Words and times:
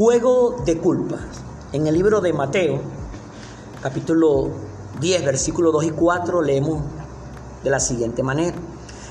Juego 0.00 0.56
de 0.64 0.78
culpas. 0.78 1.20
En 1.74 1.86
el 1.86 1.92
libro 1.92 2.22
de 2.22 2.32
Mateo, 2.32 2.80
capítulo 3.82 4.48
10, 4.98 5.26
versículos 5.26 5.74
2 5.74 5.84
y 5.84 5.90
4, 5.90 6.40
leemos 6.40 6.82
de 7.62 7.68
la 7.68 7.80
siguiente 7.80 8.22
manera. 8.22 8.56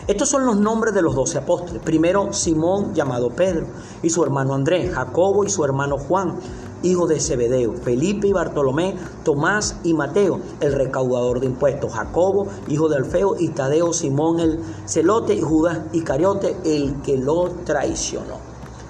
Estos 0.08 0.30
son 0.30 0.48
los 0.48 0.58
nombres 0.58 0.96
de 0.96 1.04
los 1.04 1.14
doce 1.14 1.38
apóstoles. 1.38 1.84
Primero, 1.84 2.34
Simón, 2.34 2.96
llamado 2.96 3.30
Pedro, 3.30 3.68
y 4.02 4.10
su 4.10 4.24
hermano 4.24 4.56
Andrés, 4.56 4.92
Jacobo 4.92 5.44
y 5.44 5.52
su 5.52 5.64
hermano 5.64 6.00
Juan, 6.00 6.40
hijo 6.82 7.06
de 7.06 7.20
Zebedeo, 7.20 7.74
Felipe 7.74 8.28
y 8.28 8.34
Bartolomé, 8.34 8.96
Tomás 9.24 9.76
y 9.84 9.94
Mateo, 9.94 10.40
el 10.60 10.74
recaudador 10.74 11.40
de 11.40 11.46
impuestos, 11.46 11.94
Jacobo, 11.94 12.48
hijo 12.68 12.90
de 12.90 12.96
Alfeo, 12.96 13.36
y 13.38 13.50
Tadeo, 13.50 13.94
Simón 13.94 14.40
el 14.40 14.60
celote, 14.88 15.36
y 15.36 15.42
Judas 15.42 15.82
Iscariote, 15.94 16.58
el 16.66 17.00
que 17.04 17.16
lo 17.16 17.48
traicionó. 17.64 18.40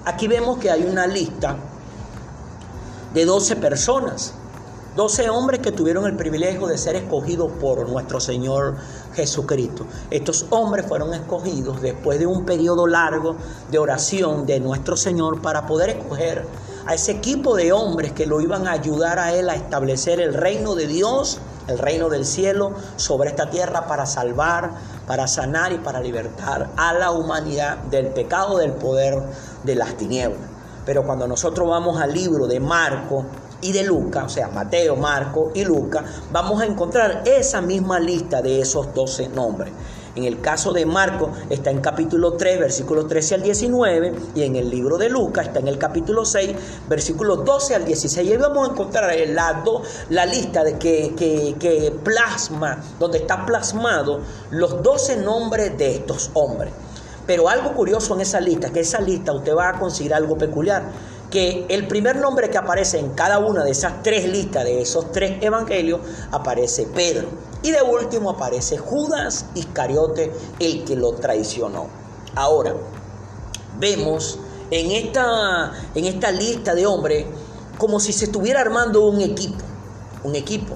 Aquí 0.06 0.28
vemos 0.28 0.56
que 0.56 0.70
hay 0.70 0.84
una 0.84 1.06
lista 1.06 1.58
de 3.14 3.24
12 3.24 3.56
personas, 3.56 4.34
12 4.96 5.30
hombres 5.30 5.60
que 5.60 5.70
tuvieron 5.70 6.04
el 6.04 6.16
privilegio 6.16 6.66
de 6.66 6.76
ser 6.76 6.96
escogidos 6.96 7.50
por 7.60 7.88
nuestro 7.88 8.18
Señor 8.18 8.76
Jesucristo. 9.14 9.86
Estos 10.10 10.46
hombres 10.50 10.86
fueron 10.86 11.14
escogidos 11.14 11.80
después 11.80 12.18
de 12.18 12.26
un 12.26 12.44
periodo 12.44 12.86
largo 12.88 13.36
de 13.70 13.78
oración 13.78 14.46
de 14.46 14.58
nuestro 14.58 14.96
Señor 14.96 15.40
para 15.42 15.66
poder 15.66 15.90
escoger 15.90 16.44
a 16.86 16.94
ese 16.94 17.12
equipo 17.12 17.54
de 17.54 17.72
hombres 17.72 18.12
que 18.12 18.26
lo 18.26 18.40
iban 18.40 18.66
a 18.66 18.72
ayudar 18.72 19.20
a 19.20 19.32
él 19.32 19.48
a 19.48 19.54
establecer 19.54 20.20
el 20.20 20.34
reino 20.34 20.74
de 20.74 20.88
Dios, 20.88 21.38
el 21.68 21.78
reino 21.78 22.08
del 22.08 22.26
cielo 22.26 22.72
sobre 22.96 23.30
esta 23.30 23.48
tierra 23.48 23.86
para 23.86 24.06
salvar, 24.06 24.72
para 25.06 25.28
sanar 25.28 25.72
y 25.72 25.78
para 25.78 26.00
libertar 26.00 26.68
a 26.76 26.92
la 26.94 27.12
humanidad 27.12 27.78
del 27.78 28.08
pecado, 28.08 28.58
del 28.58 28.72
poder 28.72 29.22
de 29.62 29.74
las 29.76 29.96
tinieblas. 29.96 30.49
Pero 30.90 31.04
cuando 31.04 31.28
nosotros 31.28 31.68
vamos 31.68 32.02
al 32.02 32.12
libro 32.12 32.48
de 32.48 32.58
Marco 32.58 33.24
y 33.60 33.70
de 33.70 33.84
Lucas, 33.84 34.24
o 34.24 34.28
sea, 34.28 34.48
Mateo, 34.48 34.96
Marco 34.96 35.52
y 35.54 35.62
Lucas, 35.62 36.02
vamos 36.32 36.60
a 36.60 36.66
encontrar 36.66 37.22
esa 37.26 37.60
misma 37.60 38.00
lista 38.00 38.42
de 38.42 38.60
esos 38.60 38.92
doce 38.92 39.28
nombres. 39.28 39.72
En 40.16 40.24
el 40.24 40.40
caso 40.40 40.72
de 40.72 40.84
Marco 40.86 41.30
está 41.48 41.70
en 41.70 41.80
capítulo 41.80 42.32
3, 42.32 42.58
versículos 42.58 43.06
13 43.06 43.36
al 43.36 43.42
19, 43.42 44.14
y 44.34 44.42
en 44.42 44.56
el 44.56 44.68
libro 44.68 44.98
de 44.98 45.08
Lucas 45.08 45.46
está 45.46 45.60
en 45.60 45.68
el 45.68 45.78
capítulo 45.78 46.24
6, 46.24 46.56
versículos 46.88 47.44
12 47.44 47.76
al 47.76 47.84
16. 47.84 48.26
Y 48.26 48.32
ahí 48.32 48.36
vamos 48.36 48.68
a 48.68 48.72
encontrar 48.72 49.12
el 49.12 49.36
lado, 49.36 49.82
la 50.08 50.26
lista 50.26 50.64
de 50.64 50.76
que, 50.76 51.14
que, 51.16 51.54
que 51.56 51.92
plasma, 52.02 52.82
donde 52.98 53.18
está 53.18 53.46
plasmado 53.46 54.22
los 54.50 54.82
12 54.82 55.18
nombres 55.18 55.78
de 55.78 55.94
estos 55.94 56.32
hombres. 56.34 56.72
Pero 57.30 57.48
algo 57.48 57.72
curioso 57.74 58.16
en 58.16 58.22
esa 58.22 58.40
lista, 58.40 58.72
que 58.72 58.80
esa 58.80 59.00
lista 59.00 59.32
usted 59.32 59.54
va 59.54 59.68
a 59.68 59.78
conseguir 59.78 60.12
algo 60.12 60.36
peculiar, 60.36 60.82
que 61.30 61.64
el 61.68 61.86
primer 61.86 62.16
nombre 62.16 62.50
que 62.50 62.58
aparece 62.58 62.98
en 62.98 63.10
cada 63.10 63.38
una 63.38 63.62
de 63.62 63.70
esas 63.70 64.02
tres 64.02 64.28
listas, 64.28 64.64
de 64.64 64.82
esos 64.82 65.12
tres 65.12 65.40
evangelios, 65.40 66.00
aparece 66.32 66.88
Pedro. 66.92 67.28
Y 67.62 67.70
de 67.70 67.82
último 67.82 68.30
aparece 68.30 68.78
Judas 68.78 69.46
Iscariote, 69.54 70.32
el 70.58 70.82
que 70.82 70.96
lo 70.96 71.12
traicionó. 71.12 71.86
Ahora, 72.34 72.74
vemos 73.78 74.40
en 74.72 74.90
esta, 74.90 75.72
en 75.94 76.06
esta 76.06 76.32
lista 76.32 76.74
de 76.74 76.84
hombres 76.84 77.26
como 77.78 78.00
si 78.00 78.12
se 78.12 78.24
estuviera 78.24 78.60
armando 78.60 79.06
un 79.06 79.20
equipo, 79.20 79.64
un 80.24 80.34
equipo 80.34 80.74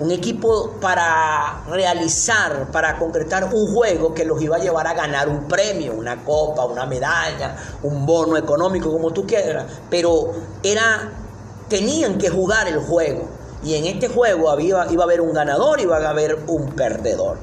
un 0.00 0.10
equipo 0.10 0.72
para 0.80 1.62
realizar, 1.68 2.70
para 2.72 2.98
concretar 2.98 3.44
un 3.44 3.72
juego 3.72 4.12
que 4.12 4.24
los 4.24 4.42
iba 4.42 4.56
a 4.56 4.58
llevar 4.58 4.86
a 4.86 4.94
ganar 4.94 5.28
un 5.28 5.46
premio, 5.46 5.94
una 5.94 6.24
copa, 6.24 6.64
una 6.64 6.84
medalla, 6.84 7.56
un 7.82 8.04
bono 8.04 8.36
económico, 8.36 8.90
como 8.90 9.12
tú 9.12 9.24
quieras, 9.26 9.66
pero 9.88 10.32
era, 10.62 11.12
tenían 11.68 12.18
que 12.18 12.28
jugar 12.28 12.66
el 12.66 12.80
juego. 12.80 13.28
Y 13.62 13.74
en 13.74 13.86
este 13.86 14.08
juego 14.08 14.50
había, 14.50 14.86
iba 14.90 15.04
a 15.04 15.06
haber 15.06 15.20
un 15.20 15.32
ganador 15.32 15.78
y 15.78 15.84
iba 15.84 15.96
a 15.96 16.10
haber 16.10 16.44
un 16.48 16.72
perdedor. 16.72 17.38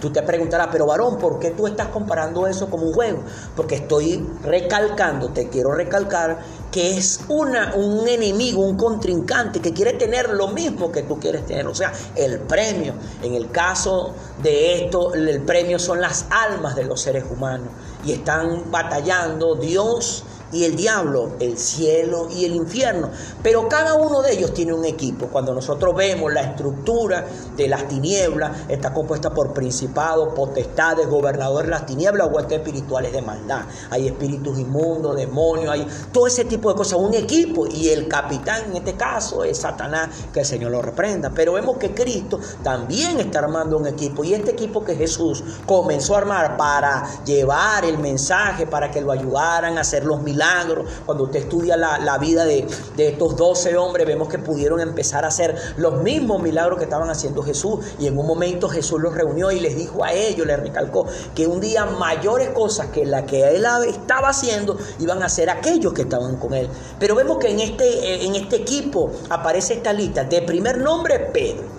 Tú 0.00 0.12
te 0.12 0.22
preguntarás, 0.22 0.68
pero 0.70 0.86
varón, 0.86 1.18
¿por 1.18 1.38
qué 1.38 1.50
tú 1.50 1.66
estás 1.66 1.88
comparando 1.88 2.46
eso 2.46 2.68
como 2.68 2.84
un 2.84 2.92
juego? 2.92 3.22
Porque 3.56 3.76
estoy 3.76 4.26
recalcando, 4.42 5.30
te 5.30 5.48
quiero 5.48 5.72
recalcar 5.72 6.38
que 6.76 6.98
es 6.98 7.20
una, 7.28 7.74
un 7.74 8.06
enemigo, 8.06 8.60
un 8.60 8.76
contrincante 8.76 9.60
que 9.60 9.72
quiere 9.72 9.94
tener 9.94 10.28
lo 10.28 10.48
mismo 10.48 10.92
que 10.92 11.04
tú 11.04 11.18
quieres 11.18 11.46
tener, 11.46 11.66
o 11.66 11.74
sea, 11.74 11.90
el 12.14 12.40
premio. 12.40 12.92
En 13.22 13.32
el 13.32 13.50
caso 13.50 14.14
de 14.42 14.84
esto, 14.84 15.14
el 15.14 15.40
premio 15.40 15.78
son 15.78 16.02
las 16.02 16.26
almas 16.28 16.76
de 16.76 16.84
los 16.84 17.00
seres 17.00 17.24
humanos 17.30 17.68
y 18.06 18.12
están 18.12 18.70
batallando 18.70 19.56
Dios 19.56 20.24
y 20.52 20.64
el 20.64 20.76
diablo, 20.76 21.32
el 21.40 21.58
cielo 21.58 22.28
y 22.34 22.44
el 22.44 22.54
infierno. 22.54 23.10
Pero 23.42 23.68
cada 23.68 23.94
uno 23.94 24.22
de 24.22 24.32
ellos 24.32 24.54
tiene 24.54 24.72
un 24.72 24.84
equipo. 24.84 25.26
Cuando 25.26 25.52
nosotros 25.52 25.94
vemos 25.94 26.32
la 26.32 26.42
estructura 26.42 27.26
de 27.56 27.68
las 27.68 27.88
tinieblas, 27.88 28.52
está 28.68 28.92
compuesta 28.92 29.30
por 29.30 29.52
principados, 29.52 30.34
potestades, 30.34 31.08
gobernadores 31.08 31.66
de 31.66 31.70
las 31.70 31.86
tinieblas, 31.86 32.28
huestes 32.32 32.58
espirituales 32.58 33.12
de 33.12 33.22
maldad. 33.22 33.62
Hay 33.90 34.06
espíritus 34.06 34.58
inmundos, 34.58 35.16
demonios, 35.16 35.72
hay 35.72 35.86
todo 36.12 36.26
ese 36.26 36.44
tipo 36.44 36.70
de 36.70 36.76
cosas. 36.76 36.98
Un 36.98 37.14
equipo 37.14 37.66
y 37.66 37.88
el 37.88 38.08
capitán 38.08 38.70
en 38.70 38.76
este 38.76 38.94
caso 38.94 39.44
es 39.44 39.58
Satanás, 39.58 40.10
que 40.32 40.40
el 40.40 40.46
Señor 40.46 40.70
lo 40.70 40.80
reprenda. 40.80 41.30
Pero 41.34 41.54
vemos 41.54 41.76
que 41.78 41.92
Cristo 41.92 42.38
también 42.62 43.18
está 43.18 43.40
armando 43.40 43.76
un 43.76 43.86
equipo 43.86 44.22
y 44.24 44.34
este 44.34 44.52
equipo 44.52 44.84
que 44.84 44.94
Jesús 44.94 45.42
comenzó 45.66 46.14
a 46.14 46.18
armar 46.18 46.56
para 46.56 47.24
llevar 47.24 47.84
el 47.84 47.95
mensaje, 47.98 48.66
para 48.66 48.90
que 48.90 49.00
lo 49.00 49.12
ayudaran 49.12 49.78
a 49.78 49.82
hacer 49.82 50.04
los 50.04 50.22
milagros 50.22 50.88
cuando 51.04 51.24
usted 51.24 51.40
estudia 51.40 51.76
la, 51.76 52.18
vida 52.18 52.44
de, 52.44 52.66
de, 52.96 53.08
estos 53.08 53.36
12 53.36 53.76
hombres, 53.76 54.06
vemos 54.06 54.28
que 54.28 54.38
pudieron 54.38 54.80
empezar 54.80 55.24
a 55.24 55.28
hacer 55.28 55.54
los 55.76 56.02
mismos 56.02 56.42
milagros 56.42 56.78
que 56.78 56.84
estaban 56.84 57.10
haciendo 57.10 57.42
Jesús. 57.42 57.84
Y 57.98 58.06
en 58.06 58.18
un 58.18 58.26
momento 58.26 58.68
Jesús 58.68 59.00
los 59.00 59.14
reunió 59.14 59.50
y 59.50 59.60
les 59.60 59.76
dijo 59.76 60.04
a 60.04 60.12
ellos, 60.12 60.46
les 60.46 60.58
recalcó, 60.58 61.06
que 61.34 61.46
un 61.46 61.60
día 61.60 61.84
mayores 61.84 62.50
cosas 62.50 62.88
que 62.88 63.04
la 63.04 63.26
que 63.26 63.48
él 63.48 63.66
estaba 63.88 64.28
haciendo 64.28 64.76
iban 64.98 65.22
a 65.22 65.26
hacer 65.26 65.50
aquellos 65.50 65.92
que 65.92 66.02
estaban 66.02 66.36
con 66.36 66.54
él. 66.54 66.68
Pero 66.98 67.14
vemos 67.14 67.38
que 67.38 67.50
en 67.50 67.60
este, 67.60 68.24
en 68.24 68.34
este 68.34 68.56
equipo 68.56 69.10
aparece 69.28 69.74
esta 69.74 69.92
lista. 69.92 70.24
De 70.24 70.42
primer 70.42 70.78
nombre, 70.78 71.18
Pedro. 71.18 71.75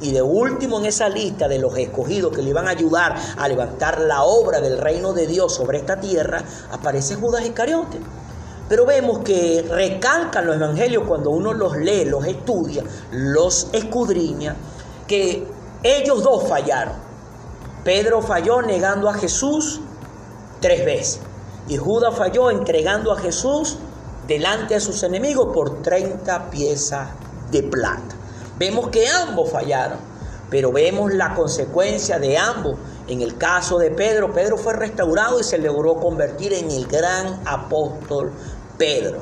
Y 0.00 0.12
de 0.12 0.22
último 0.22 0.78
en 0.78 0.86
esa 0.86 1.08
lista 1.08 1.48
de 1.48 1.58
los 1.58 1.76
escogidos 1.76 2.32
que 2.32 2.42
le 2.42 2.50
iban 2.50 2.68
a 2.68 2.70
ayudar 2.70 3.16
a 3.36 3.48
levantar 3.48 4.00
la 4.00 4.22
obra 4.22 4.60
del 4.60 4.78
reino 4.78 5.12
de 5.12 5.26
Dios 5.26 5.54
sobre 5.54 5.78
esta 5.78 5.98
tierra, 5.98 6.42
aparece 6.70 7.16
Judas 7.16 7.44
Iscariote. 7.44 7.98
Pero 8.68 8.84
vemos 8.84 9.20
que 9.20 9.64
recalcan 9.68 10.46
los 10.46 10.56
evangelios 10.56 11.04
cuando 11.06 11.30
uno 11.30 11.54
los 11.54 11.76
lee, 11.76 12.04
los 12.04 12.26
estudia, 12.26 12.84
los 13.10 13.68
escudriña, 13.72 14.54
que 15.06 15.46
ellos 15.82 16.22
dos 16.22 16.46
fallaron. 16.48 16.94
Pedro 17.82 18.20
falló 18.20 18.60
negando 18.60 19.08
a 19.08 19.14
Jesús 19.14 19.80
tres 20.60 20.84
veces. 20.84 21.20
Y 21.68 21.76
Judas 21.76 22.14
falló 22.14 22.50
entregando 22.50 23.12
a 23.12 23.18
Jesús 23.18 23.78
delante 24.26 24.74
de 24.74 24.80
sus 24.80 25.02
enemigos 25.02 25.48
por 25.54 25.82
30 25.82 26.50
piezas 26.50 27.08
de 27.50 27.62
plata. 27.62 28.17
Vemos 28.58 28.88
que 28.88 29.06
ambos 29.06 29.50
fallaron, 29.50 29.98
pero 30.50 30.72
vemos 30.72 31.14
la 31.14 31.34
consecuencia 31.34 32.18
de 32.18 32.36
ambos. 32.36 32.76
En 33.06 33.22
el 33.22 33.38
caso 33.38 33.78
de 33.78 33.90
Pedro, 33.90 34.32
Pedro 34.32 34.58
fue 34.58 34.72
restaurado 34.72 35.38
y 35.38 35.44
se 35.44 35.58
logró 35.58 35.96
convertir 35.96 36.52
en 36.52 36.70
el 36.70 36.86
gran 36.86 37.40
apóstol 37.46 38.32
Pedro. 38.76 39.18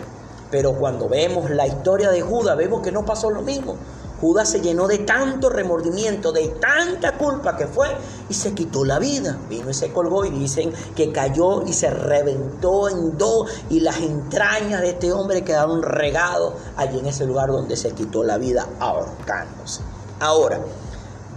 Pero 0.50 0.74
cuando 0.74 1.08
vemos 1.08 1.50
la 1.50 1.66
historia 1.66 2.10
de 2.10 2.22
Judas, 2.22 2.56
vemos 2.56 2.82
que 2.82 2.92
no 2.92 3.04
pasó 3.04 3.30
lo 3.30 3.42
mismo. 3.42 3.76
Judas 4.20 4.50
se 4.50 4.60
llenó 4.60 4.88
de 4.88 4.98
tanto 4.98 5.50
remordimiento, 5.50 6.32
de 6.32 6.48
tanta 6.48 7.18
culpa 7.18 7.56
que 7.56 7.66
fue 7.66 7.88
y 8.28 8.34
se 8.34 8.54
quitó 8.54 8.84
la 8.84 8.98
vida. 8.98 9.38
Vino 9.48 9.70
y 9.70 9.74
se 9.74 9.92
colgó 9.92 10.24
y 10.24 10.30
dicen 10.30 10.72
que 10.94 11.12
cayó 11.12 11.62
y 11.66 11.72
se 11.72 11.90
reventó 11.90 12.88
en 12.88 13.18
dos 13.18 13.50
y 13.68 13.80
las 13.80 13.98
entrañas 13.98 14.80
de 14.80 14.90
este 14.90 15.12
hombre 15.12 15.44
quedaron 15.44 15.82
regados 15.82 16.54
allí 16.76 16.98
en 16.98 17.06
ese 17.06 17.26
lugar 17.26 17.50
donde 17.50 17.76
se 17.76 17.92
quitó 17.92 18.24
la 18.24 18.38
vida 18.38 18.66
ahorcándose. 18.80 19.82
Ahora, 20.18 20.60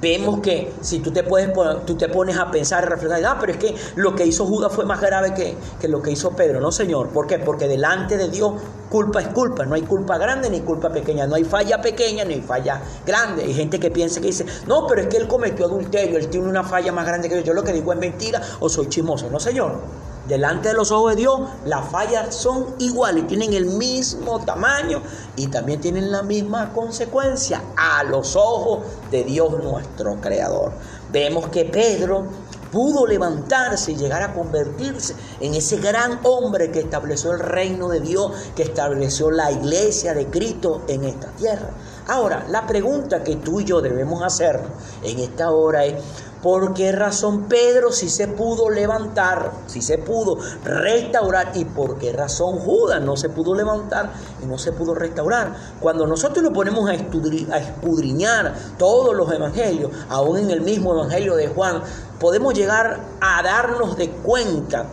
vemos 0.02 0.40
que 0.40 0.74
si 0.82 1.00
tú 1.00 1.12
te, 1.12 1.24
puedes, 1.24 1.54
tú 1.86 1.96
te 1.96 2.08
pones 2.08 2.38
a 2.38 2.50
pensar 2.50 2.84
y 2.84 2.88
reflexionar, 2.88 3.36
ah, 3.36 3.38
pero 3.40 3.52
es 3.54 3.58
que 3.58 3.76
lo 3.96 4.16
que 4.16 4.26
hizo 4.26 4.46
Judas 4.46 4.72
fue 4.72 4.86
más 4.86 5.02
grave 5.02 5.34
que, 5.34 5.58
que 5.80 5.88
lo 5.88 6.02
que 6.02 6.12
hizo 6.12 6.32
Pedro. 6.32 6.62
No, 6.62 6.72
Señor. 6.72 7.10
¿Por 7.10 7.28
qué? 7.28 7.40
Porque 7.40 7.68
delante 7.68 8.18
de 8.18 8.30
Dios 8.30 8.54
culpa 8.90 9.22
es 9.22 9.28
culpa. 9.30 9.66
No 9.66 9.76
hay 9.76 9.84
culpa 9.84 10.18
grande 10.18 10.50
ni 10.50 10.62
culpa 10.62 10.90
pequeña. 10.90 11.28
No 11.28 11.36
hay 11.36 11.44
falla 11.44 11.82
pequeña 11.82 12.26
ni 12.26 12.42
falla 12.42 12.82
grande. 13.06 13.44
Hay 13.44 13.54
gente 13.54 13.80
que 13.80 13.92
piensa 13.92 14.20
que 14.20 14.28
dice, 14.28 14.46
no, 14.68 14.88
pero 14.88 15.02
es 15.02 15.08
que 15.08 15.18
él 15.18 15.28
cometió 15.28 15.66
adulterio, 15.66 16.18
él 16.18 16.28
tiene 16.28 16.48
una 16.48 16.64
falla 16.64 16.92
más 16.92 17.06
grande 17.06 17.30
que 17.30 17.36
yo. 17.36 17.42
Yo 17.42 17.54
lo 17.54 17.64
que 17.64 17.74
digo 17.74 17.94
es 17.94 18.00
mentira 18.00 18.42
o 18.60 18.70
soy 18.70 18.88
chismoso. 18.90 19.30
No, 19.30 19.40
Señor. 19.40 19.80
Delante 20.28 20.70
de 20.70 20.76
los 20.76 20.92
ojos 20.92 21.16
de 21.16 21.22
Dios, 21.22 21.40
las 21.66 21.90
fallas 21.90 22.36
son 22.36 22.76
iguales, 22.78 23.26
tienen 23.26 23.52
el 23.54 23.66
mismo 23.66 24.40
tamaño 24.46 25.02
y 25.36 25.48
también 25.48 25.82
tienen 25.82 26.12
la 26.12 26.22
misma 26.22 26.72
consecuencia 26.72 27.64
a 27.76 28.04
los 28.04 28.36
ojos 28.36 28.82
de 29.10 29.24
Dios 29.24 29.52
nuestro 29.64 30.22
Creador. 30.22 30.72
Vemos 31.12 31.48
que 31.48 31.66
Pedro 31.66 32.28
pudo 32.72 33.06
levantarse 33.06 33.92
y 33.92 33.96
llegar 33.96 34.22
a 34.22 34.34
convertirse 34.34 35.16
en 35.40 35.54
ese 35.54 35.78
gran 35.78 36.20
hombre 36.24 36.72
que 36.72 36.80
estableció 36.80 37.32
el 37.32 37.40
reino 37.40 37.90
de 37.90 38.00
Dios, 38.00 38.32
que 38.56 38.64
estableció 38.64 39.32
la 39.32 39.52
iglesia 39.52 40.14
de 40.14 40.28
Cristo 40.28 40.84
en 40.88 41.04
esta 41.04 41.28
tierra. 41.32 41.70
Ahora, 42.08 42.46
la 42.50 42.66
pregunta 42.66 43.24
que 43.24 43.36
tú 43.36 43.60
y 43.60 43.66
yo 43.66 43.82
debemos 43.82 44.24
hacer 44.24 44.60
en 45.04 45.20
esta 45.20 45.52
hora 45.52 45.86
es, 45.86 45.96
¿Por 46.42 46.74
qué 46.74 46.94
razón 46.94 47.50
Pedro 47.50 47.92
si 47.92 48.08
se 48.10 48.30
pudo 48.30 48.70
levantar, 48.70 49.52
si 49.68 49.82
se 49.82 49.98
pudo 49.98 50.38
restaurar? 50.64 51.52
¿Y 51.56 51.66
por 51.66 51.98
qué 51.98 52.14
razón 52.14 52.60
Judas 52.60 53.02
no 53.02 53.18
se 53.18 53.28
pudo 53.28 53.54
levantar 53.54 54.14
y 54.42 54.46
no 54.46 54.58
se 54.58 54.72
pudo 54.72 54.96
restaurar? 54.96 55.54
Cuando 55.82 56.08
nosotros 56.08 56.42
nos 56.42 56.54
ponemos 56.54 56.90
a, 56.90 56.94
escudriñar 56.94 58.56
todos 58.78 59.14
los 59.14 59.30
evangelios, 59.34 59.92
aún 60.08 60.38
en 60.38 60.52
el 60.52 60.62
mismo 60.62 60.94
evangelio 60.94 61.36
de 61.36 61.50
Juan, 61.50 61.82
podemos 62.20 62.54
llegar 62.54 63.00
a 63.22 63.42
darnos 63.44 63.98
de 63.98 64.10
cuenta 64.10 64.86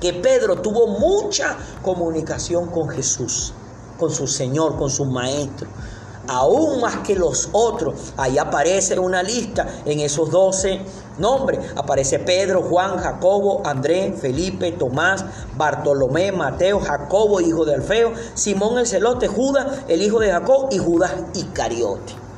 que 0.00 0.12
Pedro 0.14 0.56
tuvo 0.56 0.86
mucha 0.86 1.56
comunicación 1.82 2.70
con 2.70 2.88
Jesús, 2.88 3.52
con 3.98 4.10
su 4.10 4.26
Señor, 4.26 4.76
con 4.76 4.90
su 4.90 5.04
Maestro 5.04 5.68
aún 6.30 6.80
más 6.80 6.98
que 6.98 7.14
los 7.14 7.48
otros. 7.52 8.12
Ahí 8.16 8.38
aparece 8.38 8.98
una 8.98 9.22
lista 9.22 9.66
en 9.84 10.00
esos 10.00 10.30
doce 10.30 10.80
nombres. 11.18 11.60
Aparece 11.76 12.18
Pedro, 12.20 12.62
Juan, 12.62 12.98
Jacobo, 12.98 13.62
Andrés, 13.64 14.18
Felipe, 14.20 14.72
Tomás, 14.72 15.24
Bartolomé, 15.56 16.32
Mateo, 16.32 16.80
Jacobo, 16.80 17.40
hijo 17.40 17.64
de 17.64 17.74
Alfeo, 17.74 18.12
Simón 18.34 18.78
el 18.78 18.86
celote, 18.86 19.26
Judas, 19.26 19.80
el 19.88 20.02
hijo 20.02 20.20
de 20.20 20.30
Jacob 20.30 20.68
y 20.70 20.78
Judas 20.78 21.12
Iscariote. 21.34 22.29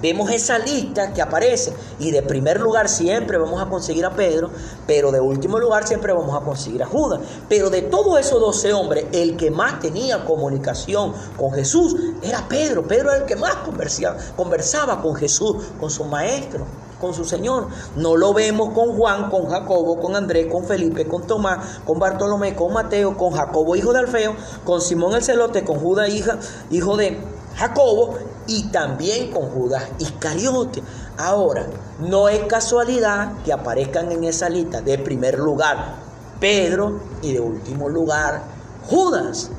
Vemos 0.00 0.30
esa 0.30 0.58
lista 0.58 1.12
que 1.12 1.20
aparece 1.20 1.72
y 1.98 2.10
de 2.12 2.22
primer 2.22 2.60
lugar 2.60 2.88
siempre 2.88 3.36
vamos 3.36 3.60
a 3.60 3.66
conseguir 3.66 4.04
a 4.04 4.14
Pedro, 4.14 4.50
pero 4.86 5.10
de 5.10 5.20
último 5.20 5.58
lugar 5.58 5.86
siempre 5.86 6.12
vamos 6.12 6.40
a 6.40 6.44
conseguir 6.44 6.82
a 6.82 6.86
Judas. 6.86 7.20
Pero 7.48 7.68
de 7.68 7.82
todos 7.82 8.18
esos 8.20 8.40
doce 8.40 8.72
hombres, 8.72 9.06
el 9.12 9.36
que 9.36 9.50
más 9.50 9.80
tenía 9.80 10.24
comunicación 10.24 11.12
con 11.36 11.52
Jesús 11.52 11.96
era 12.22 12.46
Pedro. 12.48 12.86
Pedro 12.86 13.10
era 13.10 13.20
el 13.20 13.26
que 13.26 13.36
más 13.36 13.56
conversaba, 13.56 14.16
conversaba 14.36 15.02
con 15.02 15.14
Jesús, 15.16 15.56
con 15.80 15.90
su 15.90 16.04
maestro 16.04 16.64
con 17.00 17.14
su 17.14 17.24
Señor. 17.24 17.68
No 17.96 18.16
lo 18.16 18.34
vemos 18.34 18.70
con 18.74 18.96
Juan, 18.96 19.30
con 19.30 19.46
Jacobo, 19.46 20.00
con 20.00 20.16
Andrés, 20.16 20.48
con 20.50 20.64
Felipe, 20.64 21.06
con 21.06 21.26
Tomás, 21.26 21.80
con 21.84 21.98
Bartolomé, 21.98 22.54
con 22.54 22.72
Mateo, 22.72 23.16
con 23.16 23.32
Jacobo, 23.32 23.76
hijo 23.76 23.92
de 23.92 24.00
Alfeo, 24.00 24.34
con 24.64 24.80
Simón 24.80 25.14
el 25.14 25.22
celote, 25.22 25.64
con 25.64 25.78
Judas, 25.78 26.08
hija, 26.08 26.38
hijo 26.70 26.96
de 26.96 27.20
Jacobo, 27.56 28.14
y 28.48 28.64
también 28.64 29.30
con 29.30 29.50
Judas 29.50 29.84
Iscariote. 29.98 30.82
Ahora, 31.16 31.66
no 32.00 32.28
es 32.28 32.40
casualidad 32.44 33.34
que 33.44 33.52
aparezcan 33.52 34.10
en 34.10 34.24
esa 34.24 34.48
lista 34.48 34.80
de 34.80 34.98
primer 34.98 35.38
lugar 35.38 35.94
Pedro 36.40 37.00
y 37.22 37.32
de 37.32 37.40
último 37.40 37.88
lugar 37.88 38.42
Judas. 38.88 39.50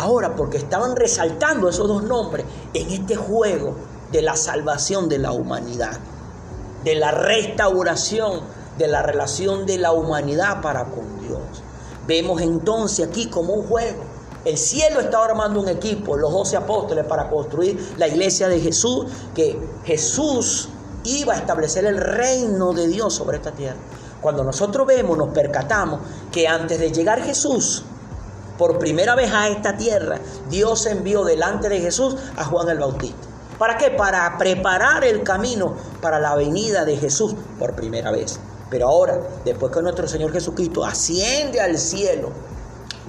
Ahora, 0.00 0.36
porque 0.36 0.58
estaban 0.58 0.94
resaltando 0.94 1.68
esos 1.68 1.88
dos 1.88 2.04
nombres 2.04 2.44
en 2.74 2.90
este 2.90 3.16
juego 3.16 3.74
de 4.12 4.22
la 4.22 4.36
salvación 4.36 5.08
de 5.08 5.18
la 5.18 5.32
humanidad, 5.32 5.98
de 6.84 6.94
la 6.94 7.10
restauración 7.10 8.42
de 8.78 8.86
la 8.86 9.02
relación 9.02 9.66
de 9.66 9.76
la 9.78 9.92
humanidad 9.92 10.62
para 10.62 10.84
con 10.84 11.20
Dios. 11.20 11.40
Vemos 12.06 12.40
entonces 12.40 13.06
aquí 13.06 13.26
como 13.26 13.54
un 13.54 13.66
juego 13.66 14.04
el 14.44 14.56
cielo 14.56 15.00
estaba 15.00 15.26
armando 15.26 15.60
un 15.60 15.68
equipo, 15.68 16.16
los 16.16 16.32
doce 16.32 16.56
apóstoles, 16.56 17.04
para 17.04 17.28
construir 17.28 17.94
la 17.96 18.08
iglesia 18.08 18.48
de 18.48 18.60
Jesús, 18.60 19.06
que 19.34 19.58
Jesús 19.84 20.68
iba 21.04 21.34
a 21.34 21.36
establecer 21.38 21.84
el 21.84 21.98
reino 21.98 22.72
de 22.72 22.88
Dios 22.88 23.14
sobre 23.14 23.38
esta 23.38 23.52
tierra. 23.52 23.78
Cuando 24.20 24.42
nosotros 24.42 24.86
vemos, 24.86 25.16
nos 25.16 25.28
percatamos 25.28 26.00
que 26.32 26.48
antes 26.48 26.78
de 26.78 26.92
llegar 26.92 27.22
Jesús, 27.22 27.84
por 28.56 28.78
primera 28.78 29.14
vez 29.14 29.32
a 29.32 29.48
esta 29.48 29.76
tierra, 29.76 30.18
Dios 30.50 30.86
envió 30.86 31.24
delante 31.24 31.68
de 31.68 31.80
Jesús 31.80 32.16
a 32.36 32.44
Juan 32.44 32.68
el 32.68 32.78
Bautista. 32.78 33.28
¿Para 33.58 33.76
qué? 33.76 33.90
Para 33.90 34.36
preparar 34.38 35.04
el 35.04 35.22
camino 35.22 35.74
para 36.00 36.20
la 36.20 36.34
venida 36.34 36.84
de 36.84 36.96
Jesús 36.96 37.34
por 37.58 37.74
primera 37.74 38.10
vez. 38.10 38.38
Pero 38.70 38.88
ahora, 38.88 39.20
después 39.44 39.72
que 39.72 39.82
nuestro 39.82 40.06
Señor 40.06 40.32
Jesucristo 40.32 40.84
asciende 40.84 41.60
al 41.60 41.78
cielo, 41.78 42.30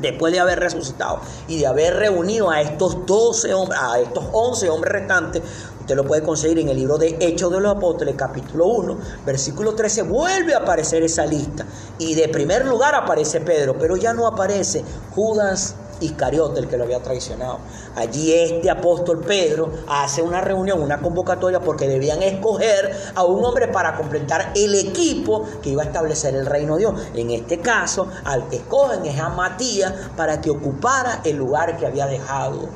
después 0.01 0.33
de 0.33 0.39
haber 0.39 0.59
resucitado 0.59 1.19
y 1.47 1.59
de 1.59 1.67
haber 1.67 1.95
reunido 1.95 2.49
a 2.49 2.61
estos 2.61 3.05
12 3.05 3.53
hombres, 3.53 3.79
a 3.81 3.99
estos 3.99 4.25
11 4.31 4.69
hombres 4.69 4.93
restantes, 4.93 5.41
usted 5.79 5.95
lo 5.95 6.05
puede 6.05 6.21
conseguir 6.21 6.59
en 6.59 6.69
el 6.69 6.77
libro 6.77 6.97
de 6.97 7.17
Hechos 7.19 7.51
de 7.51 7.59
los 7.59 7.75
Apóstoles, 7.75 8.15
capítulo 8.15 8.67
1, 8.67 8.97
versículo 9.25 9.75
13, 9.75 10.03
vuelve 10.03 10.53
a 10.53 10.59
aparecer 10.59 11.03
esa 11.03 11.25
lista. 11.25 11.65
Y 11.97 12.15
de 12.15 12.29
primer 12.29 12.65
lugar 12.65 12.95
aparece 12.95 13.41
Pedro, 13.41 13.77
pero 13.79 13.97
ya 13.97 14.13
no 14.13 14.27
aparece 14.27 14.83
Judas 15.15 15.75
Iscariote, 15.99 16.59
el 16.59 16.67
que 16.67 16.77
lo 16.77 16.83
había 16.83 17.01
traicionado. 17.01 17.59
Allí 17.95 18.33
este 18.33 18.69
apóstol 18.69 19.19
Pedro 19.19 19.71
hace 19.87 20.21
una 20.21 20.41
reunión, 20.41 20.81
una 20.81 20.99
convocatoria, 20.99 21.59
porque 21.59 21.87
debían 21.87 22.21
escoger 22.23 22.91
a 23.15 23.23
un 23.23 23.43
hombre 23.43 23.67
para 23.67 23.95
completar 23.95 24.51
el 24.55 24.75
equipo 24.75 25.43
que 25.61 25.71
iba 25.71 25.83
a 25.83 25.85
establecer 25.85 26.35
el 26.35 26.45
reino 26.45 26.75
de 26.75 26.79
Dios. 26.79 27.01
En 27.13 27.31
este 27.31 27.59
caso, 27.59 28.07
al 28.23 28.47
que 28.47 28.57
escogen 28.57 29.05
es 29.05 29.19
a 29.19 29.29
Matías 29.29 29.93
para 30.15 30.41
que 30.41 30.49
ocupara 30.49 31.21
el 31.23 31.37
lugar 31.37 31.77
que 31.77 31.85
había 31.85 32.07
dejado 32.07 32.69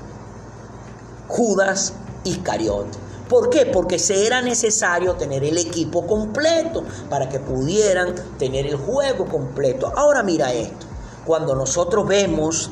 Judas 1.28 1.94
Iscariote. 2.24 3.04
¿Por 3.30 3.50
qué? 3.50 3.66
Porque 3.66 3.98
se 4.00 4.28
era 4.28 4.42
necesario 4.42 5.16
tener 5.16 5.44
el 5.44 5.58
equipo 5.58 6.06
completo 6.06 6.84
para 7.10 7.30
que 7.30 7.40
pudieran 7.40 8.14
tener 8.38 8.68
el 8.68 8.76
juego 8.76 9.26
completo. 9.26 9.92
Ahora 9.96 10.22
mira 10.24 10.54
esto. 10.54 10.86
Cuando 11.26 11.56
nosotros 11.56 12.06
vemos 12.08 12.70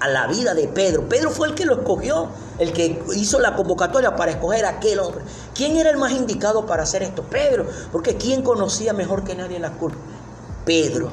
a 0.00 0.08
la 0.08 0.26
vida 0.26 0.54
de 0.54 0.68
Pedro. 0.68 1.08
Pedro 1.08 1.30
fue 1.30 1.48
el 1.48 1.54
que 1.54 1.64
lo 1.64 1.74
escogió, 1.74 2.28
el 2.58 2.72
que 2.72 3.02
hizo 3.14 3.40
la 3.40 3.54
convocatoria 3.54 4.16
para 4.16 4.32
escoger 4.32 4.64
a 4.64 4.70
aquel 4.70 4.98
hombre. 4.98 5.24
¿Quién 5.54 5.76
era 5.76 5.90
el 5.90 5.96
más 5.96 6.12
indicado 6.12 6.66
para 6.66 6.82
hacer 6.82 7.02
esto? 7.02 7.22
Pedro, 7.22 7.66
porque 7.92 8.16
¿quién 8.16 8.42
conocía 8.42 8.92
mejor 8.92 9.24
que 9.24 9.34
nadie 9.34 9.58
la 9.58 9.72
culpa? 9.72 9.98
Pedro. 10.64 11.10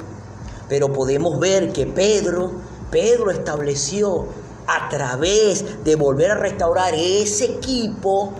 Pero 0.69 0.91
podemos 0.91 1.39
ver 1.39 1.71
que 1.71 1.85
Pedro, 1.85 2.51
Pedro 2.91 3.31
estableció 3.31 4.27
a 4.67 4.89
través 4.89 5.83
de 5.83 5.95
volver 5.95 6.31
a 6.31 6.35
restaurar 6.35 6.93
ese 6.95 7.45
equipo, 7.45 8.31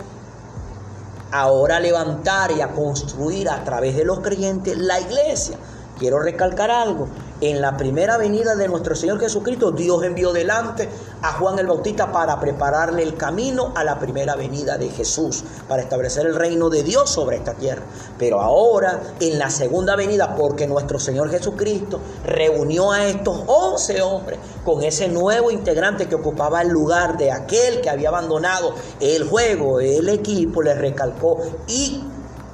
ahora 1.31 1.79
levantar 1.79 2.51
y 2.51 2.61
a 2.61 2.71
construir 2.71 3.49
a 3.49 3.63
través 3.63 3.95
de 3.95 4.05
los 4.05 4.19
creyentes 4.19 4.77
la 4.77 4.99
iglesia. 5.01 5.57
Quiero 5.97 6.19
recalcar 6.19 6.71
algo. 6.71 7.07
En 7.41 7.61
la 7.61 7.75
primera 7.75 8.17
venida 8.17 8.55
de 8.55 8.67
nuestro 8.67 8.95
Señor 8.95 9.19
Jesucristo, 9.19 9.71
Dios 9.71 10.03
envió 10.03 10.31
delante 10.31 10.87
a 11.21 11.33
Juan 11.33 11.59
el 11.59 11.67
Bautista 11.67 12.11
para 12.11 12.39
prepararle 12.39 13.03
el 13.03 13.17
camino 13.17 13.73
a 13.75 13.83
la 13.83 13.99
primera 13.99 14.35
venida 14.35 14.77
de 14.77 14.89
Jesús, 14.89 15.43
para 15.67 15.81
establecer 15.81 16.25
el 16.25 16.35
reino 16.35 16.69
de 16.69 16.83
Dios 16.83 17.09
sobre 17.09 17.37
esta 17.37 17.53
tierra. 17.55 17.81
Pero 18.17 18.39
ahora, 18.39 19.01
en 19.19 19.39
la 19.39 19.49
segunda 19.49 19.95
venida, 19.95 20.35
porque 20.35 20.67
nuestro 20.67 20.99
Señor 20.99 21.29
Jesucristo 21.31 21.99
reunió 22.25 22.91
a 22.91 23.07
estos 23.07 23.41
once 23.47 24.01
hombres 24.01 24.39
con 24.63 24.83
ese 24.83 25.09
nuevo 25.09 25.51
integrante 25.51 26.07
que 26.07 26.15
ocupaba 26.15 26.61
el 26.61 26.69
lugar 26.69 27.17
de 27.17 27.31
aquel 27.31 27.81
que 27.81 27.89
había 27.89 28.09
abandonado 28.09 28.75
el 28.99 29.27
juego, 29.27 29.79
el 29.79 30.07
equipo, 30.07 30.61
le 30.61 30.75
recalcó 30.75 31.39
y, 31.67 32.03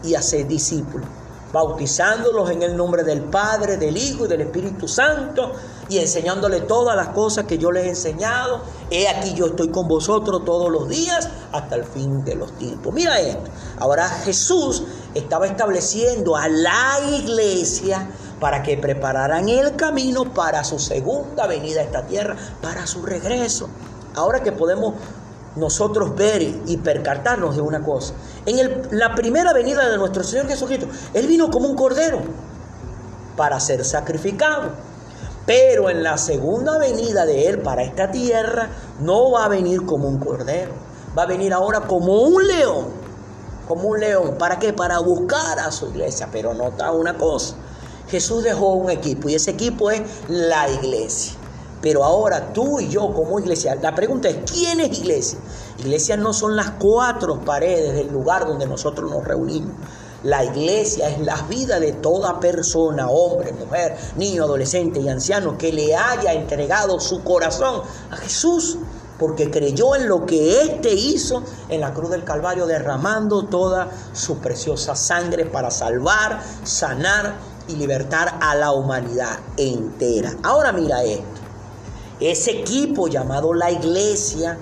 y 0.03 0.15
hacer 0.15 0.47
discípulos 0.47 1.18
bautizándolos 1.51 2.49
en 2.51 2.61
el 2.61 2.75
nombre 2.75 3.03
del 3.03 3.23
Padre, 3.23 3.77
del 3.77 3.97
Hijo 3.97 4.25
y 4.25 4.27
del 4.27 4.41
Espíritu 4.41 4.87
Santo 4.87 5.53
y 5.89 5.97
enseñándole 5.97 6.61
todas 6.61 6.95
las 6.95 7.09
cosas 7.09 7.45
que 7.45 7.57
yo 7.57 7.71
les 7.71 7.85
he 7.85 7.89
enseñado. 7.89 8.61
He 8.91 9.07
aquí 9.07 9.33
yo 9.33 9.47
estoy 9.47 9.69
con 9.69 9.87
vosotros 9.87 10.45
todos 10.45 10.71
los 10.71 10.87
días 10.87 11.27
hasta 11.51 11.75
el 11.75 11.83
fin 11.83 12.23
de 12.23 12.35
los 12.35 12.51
tiempos. 12.53 12.93
Mira 12.93 13.19
esto. 13.19 13.49
Ahora 13.79 14.07
Jesús 14.07 14.83
estaba 15.15 15.47
estableciendo 15.47 16.35
a 16.35 16.47
la 16.47 16.99
iglesia 17.11 18.09
para 18.39 18.63
que 18.63 18.77
prepararan 18.77 19.49
el 19.49 19.75
camino 19.75 20.33
para 20.33 20.63
su 20.63 20.79
segunda 20.79 21.47
venida 21.47 21.81
a 21.81 21.83
esta 21.83 22.05
tierra, 22.05 22.35
para 22.61 22.85
su 22.87 23.01
regreso. 23.01 23.69
Ahora 24.15 24.43
que 24.43 24.51
podemos 24.51 24.95
nosotros 25.55 26.15
ver 26.15 26.41
y 26.41 26.77
percatarnos 26.77 27.55
de 27.55 27.61
una 27.61 27.83
cosa. 27.83 28.13
En 28.45 28.87
la 28.91 29.15
primera 29.15 29.53
venida 29.53 29.87
de 29.89 29.97
nuestro 29.97 30.23
Señor 30.23 30.47
Jesucristo, 30.47 30.87
Él 31.13 31.27
vino 31.27 31.49
como 31.49 31.67
un 31.67 31.75
cordero 31.75 32.21
para 33.35 33.59
ser 33.59 33.85
sacrificado. 33.85 34.71
Pero 35.45 35.89
en 35.89 36.03
la 36.03 36.17
segunda 36.17 36.77
venida 36.77 37.25
de 37.25 37.47
Él 37.47 37.59
para 37.59 37.83
esta 37.83 38.11
tierra, 38.11 38.69
no 38.99 39.31
va 39.31 39.45
a 39.45 39.47
venir 39.47 39.85
como 39.85 40.07
un 40.07 40.19
cordero. 40.19 40.71
Va 41.17 41.23
a 41.23 41.25
venir 41.25 41.53
ahora 41.53 41.81
como 41.81 42.21
un 42.21 42.45
león. 42.47 42.87
Como 43.67 43.89
un 43.89 43.99
león. 43.99 44.35
¿Para 44.37 44.59
qué? 44.59 44.73
Para 44.73 44.99
buscar 44.99 45.57
a 45.59 45.71
su 45.71 45.87
iglesia. 45.87 46.29
Pero 46.31 46.53
nota 46.53 46.91
una 46.91 47.17
cosa. 47.17 47.55
Jesús 48.09 48.43
dejó 48.43 48.73
un 48.73 48.89
equipo 48.89 49.29
y 49.29 49.35
ese 49.35 49.51
equipo 49.51 49.89
es 49.89 50.01
la 50.27 50.69
iglesia. 50.69 51.38
Pero 51.81 52.03
ahora 52.03 52.51
tú 52.51 52.79
y 52.79 52.89
yo 52.89 53.13
como 53.13 53.39
iglesia, 53.39 53.75
la 53.75 53.95
pregunta 53.95 54.29
es, 54.29 54.37
¿quién 54.51 54.79
es 54.81 54.97
iglesia? 54.99 55.39
Iglesia 55.79 56.17
no 56.17 56.33
son 56.33 56.55
las 56.55 56.71
cuatro 56.71 57.39
paredes 57.39 57.93
del 57.93 58.11
lugar 58.11 58.45
donde 58.45 58.67
nosotros 58.67 59.09
nos 59.09 59.23
reunimos. 59.23 59.73
La 60.23 60.43
iglesia 60.43 61.07
es 61.09 61.19
la 61.21 61.41
vida 61.43 61.79
de 61.79 61.93
toda 61.93 62.41
persona, 62.41 63.09
hombre, 63.09 63.53
mujer, 63.53 63.95
niño, 64.17 64.43
adolescente 64.43 64.99
y 64.99 65.07
anciano, 65.07 65.57
que 65.57 65.71
le 65.71 65.95
haya 65.95 66.33
entregado 66.33 66.99
su 66.99 67.23
corazón 67.23 67.83
a 68.11 68.17
Jesús, 68.17 68.77
porque 69.17 69.49
creyó 69.49 69.95
en 69.95 70.09
lo 70.09 70.25
que 70.25 70.61
éste 70.63 70.93
hizo 70.93 71.43
en 71.69 71.79
la 71.79 71.93
cruz 71.93 72.09
del 72.09 72.25
Calvario, 72.25 72.65
derramando 72.65 73.45
toda 73.45 73.89
su 74.11 74.39
preciosa 74.39 74.93
sangre 74.93 75.45
para 75.45 75.71
salvar, 75.71 76.41
sanar 76.65 77.35
y 77.69 77.75
libertar 77.77 78.39
a 78.41 78.55
la 78.55 78.73
humanidad 78.73 79.39
entera. 79.55 80.35
Ahora 80.43 80.73
mira 80.73 81.01
esto. 81.03 81.38
Ese 82.19 82.51
equipo 82.51 83.07
llamado 83.07 83.53
la 83.53 83.71
iglesia 83.71 84.57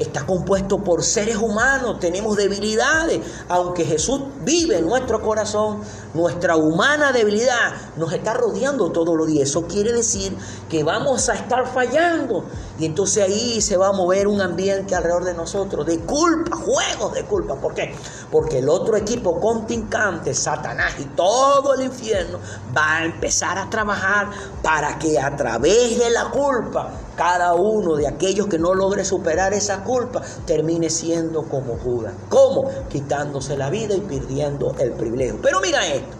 está 0.00 0.24
compuesto 0.24 0.78
por 0.78 1.04
seres 1.04 1.36
humanos, 1.36 2.00
tenemos 2.00 2.36
debilidades, 2.36 3.20
aunque 3.48 3.84
Jesús 3.84 4.22
vive 4.42 4.78
en 4.78 4.86
nuestro 4.86 5.20
corazón, 5.20 5.82
nuestra 6.14 6.56
humana 6.56 7.12
debilidad 7.12 7.72
nos 7.96 8.12
está 8.12 8.34
rodeando 8.34 8.90
todos 8.90 9.16
los 9.16 9.26
días. 9.26 9.50
Eso 9.50 9.66
quiere 9.66 9.92
decir 9.92 10.34
que 10.68 10.82
vamos 10.82 11.28
a 11.28 11.34
estar 11.34 11.66
fallando 11.66 12.44
y 12.78 12.86
entonces 12.86 13.24
ahí 13.24 13.60
se 13.60 13.76
va 13.76 13.88
a 13.88 13.92
mover 13.92 14.26
un 14.26 14.40
ambiente 14.40 14.94
alrededor 14.94 15.24
de 15.24 15.34
nosotros 15.34 15.84
de 15.86 16.00
culpa, 16.00 16.56
juegos 16.56 17.12
de 17.12 17.24
culpa. 17.24 17.56
¿Por 17.56 17.74
qué? 17.74 17.94
Porque 18.30 18.58
el 18.58 18.68
otro 18.68 18.96
equipo 18.96 19.38
contingente, 19.38 20.32
Satanás 20.34 20.94
y 20.98 21.04
todo 21.04 21.74
el 21.74 21.82
infierno, 21.82 22.38
va 22.76 22.96
a 22.96 23.04
empezar 23.04 23.58
a 23.58 23.68
trabajar 23.68 24.30
para 24.62 24.98
que 24.98 25.18
a 25.18 25.36
través 25.36 25.98
de 25.98 26.10
la 26.10 26.30
culpa 26.30 26.90
cada 27.20 27.52
uno 27.52 27.96
de 27.96 28.08
aquellos 28.08 28.46
que 28.46 28.58
no 28.58 28.72
logre 28.72 29.04
superar 29.04 29.52
esa 29.52 29.84
culpa 29.84 30.22
termine 30.46 30.88
siendo 30.88 31.42
como 31.42 31.76
Judas. 31.76 32.14
¿Cómo? 32.30 32.64
Quitándose 32.88 33.58
la 33.58 33.68
vida 33.68 33.94
y 33.94 34.00
perdiendo 34.00 34.74
el 34.78 34.92
privilegio. 34.92 35.38
Pero 35.42 35.60
mira 35.60 35.86
esto. 35.86 36.16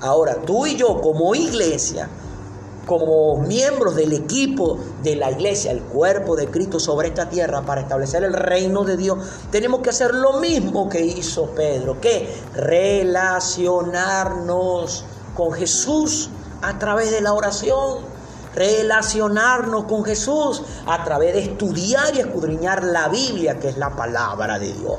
Ahora 0.00 0.42
tú 0.44 0.66
y 0.66 0.74
yo 0.74 1.00
como 1.00 1.36
iglesia, 1.36 2.08
como 2.84 3.36
miembros 3.42 3.94
del 3.94 4.12
equipo 4.12 4.76
de 5.04 5.14
la 5.14 5.30
iglesia, 5.30 5.70
el 5.70 5.82
cuerpo 5.82 6.34
de 6.34 6.48
Cristo 6.48 6.80
sobre 6.80 7.06
esta 7.06 7.28
tierra 7.28 7.64
para 7.64 7.82
establecer 7.82 8.24
el 8.24 8.32
reino 8.32 8.82
de 8.82 8.96
Dios, 8.96 9.18
tenemos 9.52 9.82
que 9.82 9.90
hacer 9.90 10.16
lo 10.16 10.40
mismo 10.40 10.88
que 10.88 11.00
hizo 11.00 11.50
Pedro, 11.50 12.00
que 12.00 12.28
relacionarnos 12.56 15.04
con 15.36 15.52
Jesús 15.52 16.28
a 16.60 16.76
través 16.76 17.12
de 17.12 17.20
la 17.20 17.34
oración 17.34 18.10
relacionarnos 18.54 19.84
con 19.84 20.04
Jesús 20.04 20.62
a 20.86 21.04
través 21.04 21.34
de 21.34 21.40
estudiar 21.40 22.14
y 22.14 22.20
escudriñar 22.20 22.84
la 22.84 23.08
Biblia, 23.08 23.58
que 23.58 23.68
es 23.68 23.78
la 23.78 23.94
palabra 23.94 24.58
de 24.58 24.72
Dios. 24.72 24.98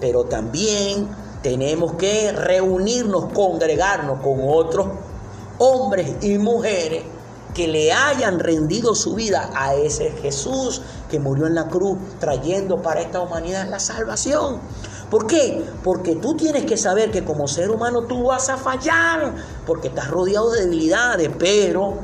Pero 0.00 0.24
también 0.24 1.08
tenemos 1.42 1.94
que 1.94 2.32
reunirnos, 2.32 3.32
congregarnos 3.32 4.20
con 4.20 4.40
otros 4.42 4.88
hombres 5.58 6.16
y 6.22 6.38
mujeres 6.38 7.04
que 7.54 7.68
le 7.68 7.90
hayan 7.90 8.38
rendido 8.38 8.94
su 8.94 9.14
vida 9.14 9.50
a 9.54 9.74
ese 9.74 10.10
Jesús 10.10 10.82
que 11.10 11.18
murió 11.18 11.46
en 11.46 11.54
la 11.54 11.68
cruz 11.68 11.96
trayendo 12.20 12.82
para 12.82 13.00
esta 13.00 13.20
humanidad 13.20 13.66
la 13.68 13.78
salvación. 13.78 14.60
¿Por 15.10 15.26
qué? 15.26 15.64
Porque 15.82 16.16
tú 16.16 16.36
tienes 16.36 16.66
que 16.66 16.76
saber 16.76 17.10
que 17.10 17.24
como 17.24 17.48
ser 17.48 17.70
humano 17.70 18.02
tú 18.02 18.24
vas 18.24 18.48
a 18.50 18.56
fallar, 18.56 19.32
porque 19.64 19.88
estás 19.88 20.10
rodeado 20.10 20.50
de 20.50 20.64
debilidades, 20.64 21.30
pero 21.38 21.94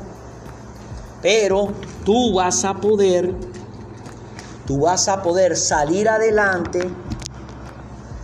pero 1.22 1.72
tú 2.04 2.34
vas 2.34 2.64
a 2.64 2.74
poder, 2.74 3.32
tú 4.66 4.80
vas 4.80 5.08
a 5.08 5.22
poder 5.22 5.56
salir 5.56 6.08
adelante. 6.08 6.80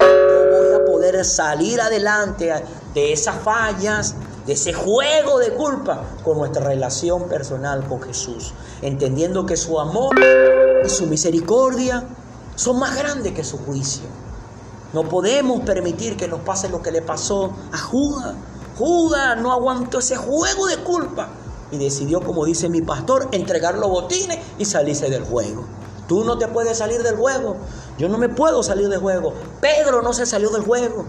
Yo 0.01 0.51
voy 0.51 0.83
a 0.83 0.85
poder 0.85 1.25
salir 1.25 1.81
adelante 1.81 2.53
de 2.93 3.13
esas 3.13 3.37
fallas, 3.37 4.17
de 4.45 4.55
ese 4.55 4.73
juego 4.73 5.39
de 5.39 5.55
culpa 5.55 6.03
con 6.25 6.39
nuestra 6.39 6.65
relación 6.65 7.29
personal 7.29 7.87
con 7.87 8.03
Jesús, 8.03 8.53
entendiendo 8.83 9.47
que 9.47 9.57
su 9.57 9.79
amor 9.79 10.17
y 10.85 10.89
su 10.89 11.07
misericordia 11.07 12.05
son 12.57 12.81
más 12.81 12.97
grandes 12.97 13.33
que 13.33 13.45
su 13.45 13.59
juicio. 13.59 14.09
No 14.93 15.05
podemos 15.05 15.61
permitir 15.61 16.17
que 16.17 16.27
nos 16.27 16.41
pase 16.41 16.69
lo 16.69 16.83
que 16.83 16.91
le 16.91 17.03
pasó 17.03 17.53
a 17.73 17.79
Judas. 17.79 18.35
Judas 18.77 19.41
no 19.41 19.53
aguantó 19.53 19.99
ese 19.99 20.17
juego 20.17 20.67
de 20.67 20.79
culpa 20.79 21.29
y 21.71 21.79
decidió, 21.79 22.21
como 22.21 22.45
dice 22.45 22.69
mi 22.69 22.83
pastor, 22.83 23.29
entregar 23.33 23.77
los 23.77 23.91
botines 23.91 24.39
y 24.59 24.65
salirse 24.65 25.11
del 25.11 25.25
juego. 25.25 25.65
Tú 26.07 26.25
no 26.25 26.39
te 26.39 26.49
puedes 26.49 26.79
salir 26.79 27.03
del 27.03 27.17
juego. 27.17 27.57
Yo 27.99 28.09
no 28.09 28.17
me 28.17 28.29
puedo 28.29 28.63
salir 28.63 28.89
del 28.89 29.01
juego. 29.01 29.35
Pedro 29.61 30.01
no 30.01 30.13
se 30.13 30.25
salió 30.25 30.51
del 30.51 30.63
juego. 30.63 31.05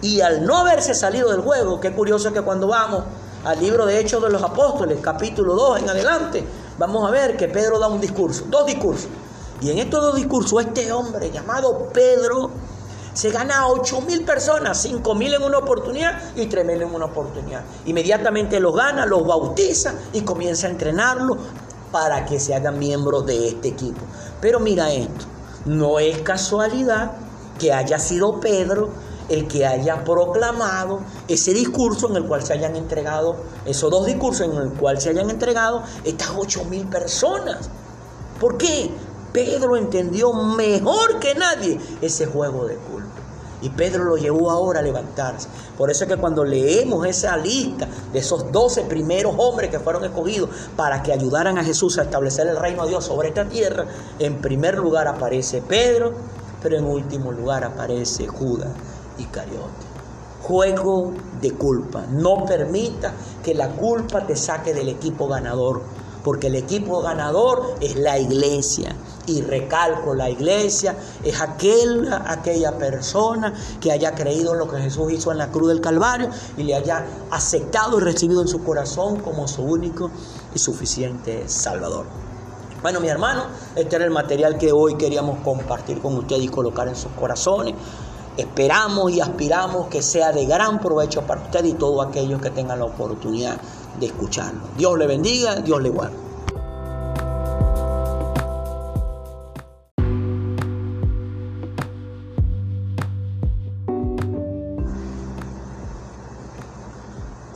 Y 0.00 0.20
al 0.20 0.46
no 0.46 0.58
haberse 0.58 0.94
salido 0.94 1.30
del 1.30 1.40
juego, 1.40 1.80
qué 1.80 1.92
curioso 1.92 2.32
que 2.32 2.40
cuando 2.40 2.68
vamos 2.68 3.04
al 3.44 3.58
libro 3.60 3.84
de 3.86 3.98
Hechos 3.98 4.22
de 4.22 4.30
los 4.30 4.42
Apóstoles, 4.42 5.00
capítulo 5.00 5.54
2 5.54 5.80
en 5.80 5.90
adelante, 5.90 6.44
vamos 6.78 7.06
a 7.06 7.10
ver 7.10 7.36
que 7.36 7.48
Pedro 7.48 7.78
da 7.78 7.88
un 7.88 8.00
discurso, 8.00 8.44
dos 8.48 8.66
discursos. 8.66 9.08
Y 9.60 9.70
en 9.70 9.78
estos 9.78 10.02
dos 10.02 10.16
discursos, 10.16 10.64
este 10.64 10.92
hombre 10.92 11.30
llamado 11.30 11.88
Pedro 11.92 12.50
se 13.14 13.30
gana 13.30 13.60
a 13.60 13.68
8 13.68 14.00
mil 14.02 14.24
personas, 14.24 14.80
5 14.82 15.14
mil 15.14 15.34
en 15.34 15.42
una 15.42 15.58
oportunidad 15.58 16.18
y 16.34 16.46
3 16.46 16.64
mil 16.64 16.82
en 16.82 16.94
una 16.94 17.06
oportunidad. 17.06 17.62
Inmediatamente 17.86 18.58
los 18.60 18.74
gana, 18.74 19.06
los 19.06 19.26
bautiza 19.26 19.94
y 20.12 20.22
comienza 20.22 20.66
a 20.66 20.70
entrenarlos 20.70 21.38
para 21.90 22.24
que 22.24 22.40
se 22.40 22.54
hagan 22.54 22.78
miembros 22.78 23.26
de 23.26 23.48
este 23.48 23.68
equipo. 23.68 24.00
Pero 24.40 24.60
mira 24.60 24.90
esto, 24.92 25.26
no 25.66 25.98
es 25.98 26.22
casualidad 26.22 27.12
que 27.58 27.72
haya 27.72 27.98
sido 27.98 28.40
Pedro 28.40 28.90
el 29.28 29.46
que 29.46 29.64
haya 29.66 30.02
proclamado 30.04 31.00
ese 31.28 31.52
discurso 31.52 32.08
en 32.10 32.16
el 32.16 32.26
cual 32.26 32.42
se 32.42 32.54
hayan 32.54 32.76
entregado, 32.76 33.36
esos 33.64 33.90
dos 33.90 34.06
discursos 34.06 34.46
en 34.46 34.56
el 34.56 34.72
cual 34.72 35.00
se 35.00 35.10
hayan 35.10 35.30
entregado 35.30 35.82
estas 36.04 36.30
8 36.36 36.64
mil 36.64 36.86
personas. 36.88 37.70
¿Por 38.40 38.58
qué? 38.58 38.90
Pedro 39.32 39.76
entendió 39.76 40.32
mejor 40.32 41.18
que 41.18 41.34
nadie 41.34 41.80
ese 42.00 42.26
juego 42.26 42.66
de 42.66 42.76
culto. 42.76 43.22
Y 43.62 43.70
Pedro 43.70 44.04
lo 44.04 44.16
llevó 44.16 44.50
ahora 44.50 44.80
a 44.80 44.82
levantarse. 44.82 45.48
Por 45.78 45.90
eso 45.90 46.04
es 46.04 46.10
que 46.10 46.16
cuando 46.16 46.44
leemos 46.44 47.06
esa 47.06 47.36
lista 47.36 47.86
de 48.12 48.18
esos 48.18 48.50
doce 48.50 48.82
primeros 48.82 49.34
hombres 49.38 49.70
que 49.70 49.78
fueron 49.78 50.04
escogidos 50.04 50.50
para 50.76 51.02
que 51.02 51.12
ayudaran 51.12 51.56
a 51.58 51.64
Jesús 51.64 51.96
a 51.98 52.02
establecer 52.02 52.48
el 52.48 52.56
reino 52.56 52.82
de 52.82 52.90
Dios 52.90 53.04
sobre 53.04 53.28
esta 53.28 53.48
tierra, 53.48 53.86
en 54.18 54.40
primer 54.40 54.76
lugar 54.78 55.06
aparece 55.06 55.62
Pedro, 55.62 56.12
pero 56.60 56.76
en 56.76 56.84
último 56.84 57.30
lugar 57.30 57.62
aparece 57.62 58.26
Judas 58.26 58.70
y 59.18 59.24
Cariote. 59.26 59.92
Juego 60.42 61.12
de 61.40 61.52
culpa. 61.52 62.04
No 62.10 62.44
permita 62.44 63.12
que 63.44 63.54
la 63.54 63.68
culpa 63.68 64.26
te 64.26 64.34
saque 64.34 64.74
del 64.74 64.88
equipo 64.88 65.28
ganador, 65.28 65.82
porque 66.24 66.48
el 66.48 66.56
equipo 66.56 67.00
ganador 67.00 67.76
es 67.80 67.94
la 67.94 68.18
iglesia. 68.18 68.96
Y 69.26 69.40
recalco, 69.42 70.14
la 70.14 70.28
iglesia 70.28 70.96
es 71.22 71.40
aquel, 71.40 72.12
aquella 72.12 72.76
persona 72.76 73.54
que 73.80 73.92
haya 73.92 74.14
creído 74.14 74.52
en 74.52 74.58
lo 74.58 74.68
que 74.68 74.78
Jesús 74.78 75.12
hizo 75.12 75.30
en 75.30 75.38
la 75.38 75.48
cruz 75.50 75.68
del 75.68 75.80
Calvario 75.80 76.28
y 76.56 76.64
le 76.64 76.74
haya 76.74 77.06
aceptado 77.30 77.98
y 77.98 78.02
recibido 78.02 78.42
en 78.42 78.48
su 78.48 78.64
corazón 78.64 79.20
como 79.20 79.46
su 79.46 79.62
único 79.62 80.10
y 80.54 80.58
suficiente 80.58 81.44
Salvador. 81.48 82.06
Bueno, 82.82 82.98
mi 82.98 83.06
hermano, 83.06 83.44
este 83.76 83.94
era 83.94 84.04
el 84.04 84.10
material 84.10 84.58
que 84.58 84.72
hoy 84.72 84.96
queríamos 84.96 85.38
compartir 85.44 86.00
con 86.00 86.16
ustedes 86.16 86.42
y 86.42 86.48
colocar 86.48 86.88
en 86.88 86.96
sus 86.96 87.12
corazones. 87.12 87.74
Esperamos 88.36 89.12
y 89.12 89.20
aspiramos 89.20 89.86
que 89.86 90.02
sea 90.02 90.32
de 90.32 90.46
gran 90.46 90.80
provecho 90.80 91.22
para 91.22 91.42
usted 91.42 91.64
y 91.64 91.74
todos 91.74 92.04
aquellos 92.04 92.42
que 92.42 92.50
tengan 92.50 92.80
la 92.80 92.86
oportunidad 92.86 93.56
de 94.00 94.06
escucharlo. 94.06 94.62
Dios 94.76 94.98
le 94.98 95.06
bendiga, 95.06 95.56
Dios 95.56 95.80
le 95.80 95.90
guarde. 95.90 96.21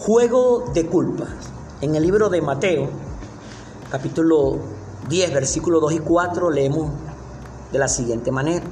Juego 0.07 0.67
de 0.73 0.87
culpas. 0.87 1.31
En 1.81 1.97
el 1.97 2.05
libro 2.05 2.29
de 2.29 2.41
Mateo, 2.41 2.89
capítulo 3.91 4.57
10, 5.09 5.35
versículos 5.35 5.81
2 5.81 5.95
y 5.95 5.99
4, 5.99 6.49
leemos 6.49 6.93
de 7.73 7.79
la 7.81 7.89
siguiente 7.89 8.31
manera. 8.31 8.65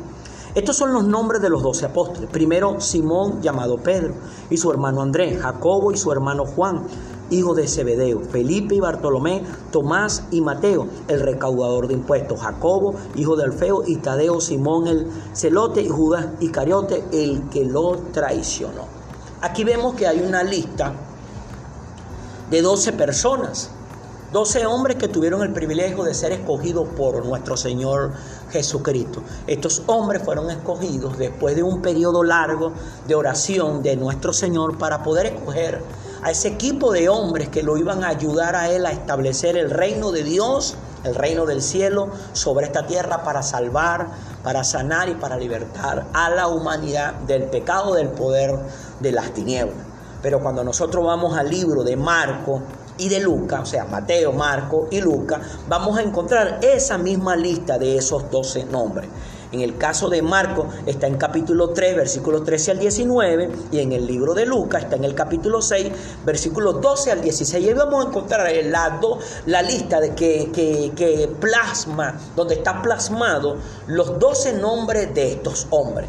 Estos 0.55 0.77
son 0.77 0.93
los 0.93 1.03
nombres 1.03 1.43
de 1.43 1.51
los 1.51 1.65
doce 1.65 1.87
apóstoles. 1.87 2.31
Primero, 2.31 2.81
Simón, 2.81 3.43
llamado 3.43 3.79
Pedro, 3.79 4.15
y 4.49 4.59
su 4.59 4.71
hermano 4.71 5.03
Andrés, 5.03 5.43
Jacobo 5.43 5.91
y 5.91 5.97
su 5.97 6.13
hermano 6.13 6.47
Juan, 6.47 6.85
hijo 7.31 7.53
de 7.53 7.67
Zebedeo, 7.67 8.21
Felipe 8.21 8.77
y 8.77 8.81
Bartolomé, 8.81 9.43
Tomás 9.73 10.27
y 10.31 10.41
Mateo, 10.41 10.87
el 11.09 11.19
recaudador 11.19 11.89
de 11.89 11.95
impuestos, 11.95 12.43
Jacobo, 12.43 12.95
hijo 13.17 13.35
de 13.35 13.43
Alfeo, 13.43 13.83
y 13.85 13.97
Tadeo, 13.97 14.41
Simón 14.41 14.87
el 14.87 15.09
celote, 15.33 15.83
y 15.83 15.89
Judas 15.89 16.29
Iscariote, 16.39 17.03
el 17.11 17.49
que 17.51 17.65
lo 17.65 17.97
traicionó. 18.13 18.85
Aquí 19.41 19.65
vemos 19.65 19.97
que 19.97 20.07
hay 20.07 20.21
una 20.21 20.45
lista 20.45 20.95
de 22.51 22.63
12 22.63 22.93
personas, 22.93 23.71
12 24.33 24.67
hombres 24.67 24.97
que 24.97 25.07
tuvieron 25.07 25.43
el 25.43 25.53
privilegio 25.53 26.03
de 26.03 26.13
ser 26.13 26.33
escogidos 26.33 26.89
por 26.97 27.25
nuestro 27.25 27.57
Señor 27.57 28.13
Jesucristo. 28.51 29.23
Estos 29.47 29.83
hombres 29.87 30.23
fueron 30.25 30.51
escogidos 30.51 31.17
después 31.19 31.55
de 31.55 31.63
un 31.63 31.81
periodo 31.81 32.25
largo 32.25 32.73
de 33.07 33.15
oración 33.15 33.83
de 33.83 33.97
nuestro 33.97 34.33
Señor 34.33 34.77
para 34.77 35.05
poder 35.05 35.27
escoger 35.27 35.81
a 36.25 36.33
ese 36.33 36.49
equipo 36.49 36.91
de 36.91 37.09
hombres 37.09 37.49
que 37.49 37.63
lo 37.63 37.77
iban 37.77 38.03
a 38.03 38.09
ayudar 38.09 38.57
a 38.57 38.71
él 38.71 38.87
a 38.87 38.91
establecer 38.91 39.57
el 39.57 39.71
reino 39.71 40.11
de 40.11 40.25
Dios, 40.25 40.75
el 41.05 41.15
reino 41.15 41.47
del 41.47 41.63
cielo 41.63 42.09
sobre 42.33 42.67
esta 42.67 42.89
tierra 42.89 43.23
para 43.23 43.43
salvar, 43.45 44.09
para 44.43 44.65
sanar 44.65 45.09
y 45.09 45.15
para 45.15 45.37
libertar 45.37 46.07
a 46.13 46.31
la 46.31 46.49
humanidad 46.49 47.15
del 47.27 47.45
pecado, 47.45 47.95
del 47.95 48.09
poder 48.09 48.59
de 48.99 49.13
las 49.13 49.33
tinieblas. 49.33 49.94
Pero 50.25 50.41
cuando 50.41 50.65
nosotros 50.65 51.05
vamos 51.05 51.37
al 51.37 51.51
libro 51.51 51.85
de 51.85 51.97
Marco, 51.97 52.63
y 52.97 53.11
de 53.11 53.21
Lucas, 53.21 53.61
o 53.61 53.67
sea, 53.67 53.85
Mateo, 53.85 54.33
Marco 54.33 54.89
y 54.91 55.03
Lucas, 55.03 55.41
vamos 55.69 55.99
a 55.99 56.03
encontrar 56.03 56.61
esa 56.63 56.97
misma 56.97 57.37
lista 57.37 57.77
de 57.77 57.99
esos 57.99 58.31
12 58.31 58.65
nombres. 58.65 59.11
En 59.53 59.61
el 59.61 59.77
caso 59.77 60.09
de 60.09 60.23
Marco 60.23 60.69
está 60.87 61.07
en 61.07 61.17
capítulo 61.17 61.71
3, 61.71 61.95
versículos 61.95 62.43
13 62.43 62.71
al 62.71 62.79
19, 62.79 63.51
y 63.71 63.81
en 63.81 63.93
el 63.93 64.07
libro 64.07 64.33
de 64.33 64.47
Lucas 64.47 64.85
está 64.85 64.97
en 64.97 65.05
el 65.05 65.15
capítulo 65.15 65.61
6, 65.61 65.93
versículos 66.25 66.81
12 66.81 67.13
al 67.13 67.21
16. 67.21 67.63
Y 67.63 67.69
ahí 67.69 67.75
vamos 67.75 68.03
a 68.03 68.09
encontrar 68.09 68.51
lado, 68.65 69.19
la 69.45 69.61
lista 69.61 70.01
de 70.01 70.15
que, 70.15 70.51
que, 70.53 70.93
que 70.97 71.29
plasma, 71.39 72.19
donde 72.35 72.55
está 72.55 72.81
plasmado 72.81 73.57
los 73.89 74.19
12 74.19 74.55
nombres 74.55 75.15
de 75.15 75.33
estos 75.33 75.67
hombres. 75.69 76.09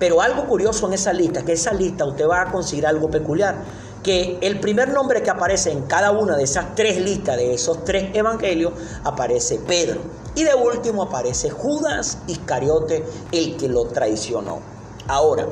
Pero 0.00 0.20
algo 0.20 0.46
curioso 0.46 0.88
en 0.88 0.94
esa 0.94 1.12
lista, 1.12 1.44
que 1.44 1.52
esa 1.52 1.72
lista 1.72 2.04
usted 2.04 2.26
va 2.26 2.40
a 2.40 2.50
conseguir 2.50 2.86
algo 2.86 3.08
peculiar 3.08 3.62
que 4.02 4.38
el 4.40 4.58
primer 4.60 4.88
nombre 4.88 5.22
que 5.22 5.28
aparece 5.28 5.70
en 5.70 5.82
cada 5.82 6.10
una 6.10 6.34
de 6.36 6.44
esas 6.44 6.74
tres 6.74 6.98
listas, 6.98 7.36
de 7.36 7.52
esos 7.52 7.84
tres 7.84 8.10
evangelios, 8.14 8.72
aparece 9.04 9.58
Pedro. 9.58 10.00
Y 10.34 10.42
de 10.42 10.54
último 10.54 11.02
aparece 11.02 11.50
Judas 11.50 12.16
Iscariote, 12.26 13.04
el 13.30 13.58
que 13.58 13.68
lo 13.68 13.84
traicionó. 13.88 14.60
Ahora, 15.06 15.46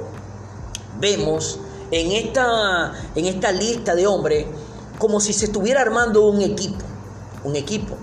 vemos 0.99 1.61
en 1.91 2.13
esta, 2.13 2.95
en 3.15 3.27
esta 3.27 3.53
lista 3.53 3.95
de 3.95 4.07
hombres 4.07 4.47
como 4.99 5.21
si 5.21 5.35
se 5.35 5.45
estuviera 5.45 5.83
armando 5.83 6.27
un 6.27 6.41
equipo, 6.41 6.85
un 7.45 7.55
equipo 7.55 7.97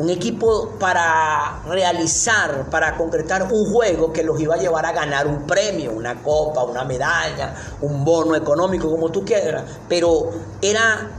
un 0.00 0.08
equipo 0.08 0.76
para 0.78 1.60
realizar, 1.66 2.70
para 2.70 2.96
concretar 2.96 3.42
un 3.52 3.70
juego 3.70 4.10
que 4.10 4.22
los 4.22 4.40
iba 4.40 4.54
a 4.54 4.58
llevar 4.58 4.86
a 4.86 4.92
ganar 4.92 5.26
un 5.26 5.46
premio, 5.46 5.92
una 5.92 6.22
copa, 6.22 6.64
una 6.64 6.84
medalla, 6.84 7.54
un 7.82 8.02
bono 8.02 8.34
económico, 8.34 8.90
como 8.90 9.10
tú 9.10 9.24
quieras, 9.24 9.62
pero 9.88 10.30
era, 10.62 11.10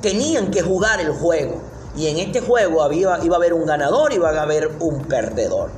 tenían 0.00 0.50
que 0.50 0.62
jugar 0.62 1.00
el 1.00 1.12
juego. 1.12 1.62
Y 1.96 2.08
en 2.08 2.18
este 2.18 2.40
juego 2.40 2.82
había, 2.82 3.20
iba 3.22 3.36
a 3.36 3.38
haber 3.38 3.54
un 3.54 3.66
ganador 3.66 4.12
y 4.12 4.16
iba 4.16 4.30
a 4.30 4.42
haber 4.42 4.68
un 4.80 5.04
perdedor. 5.04 5.70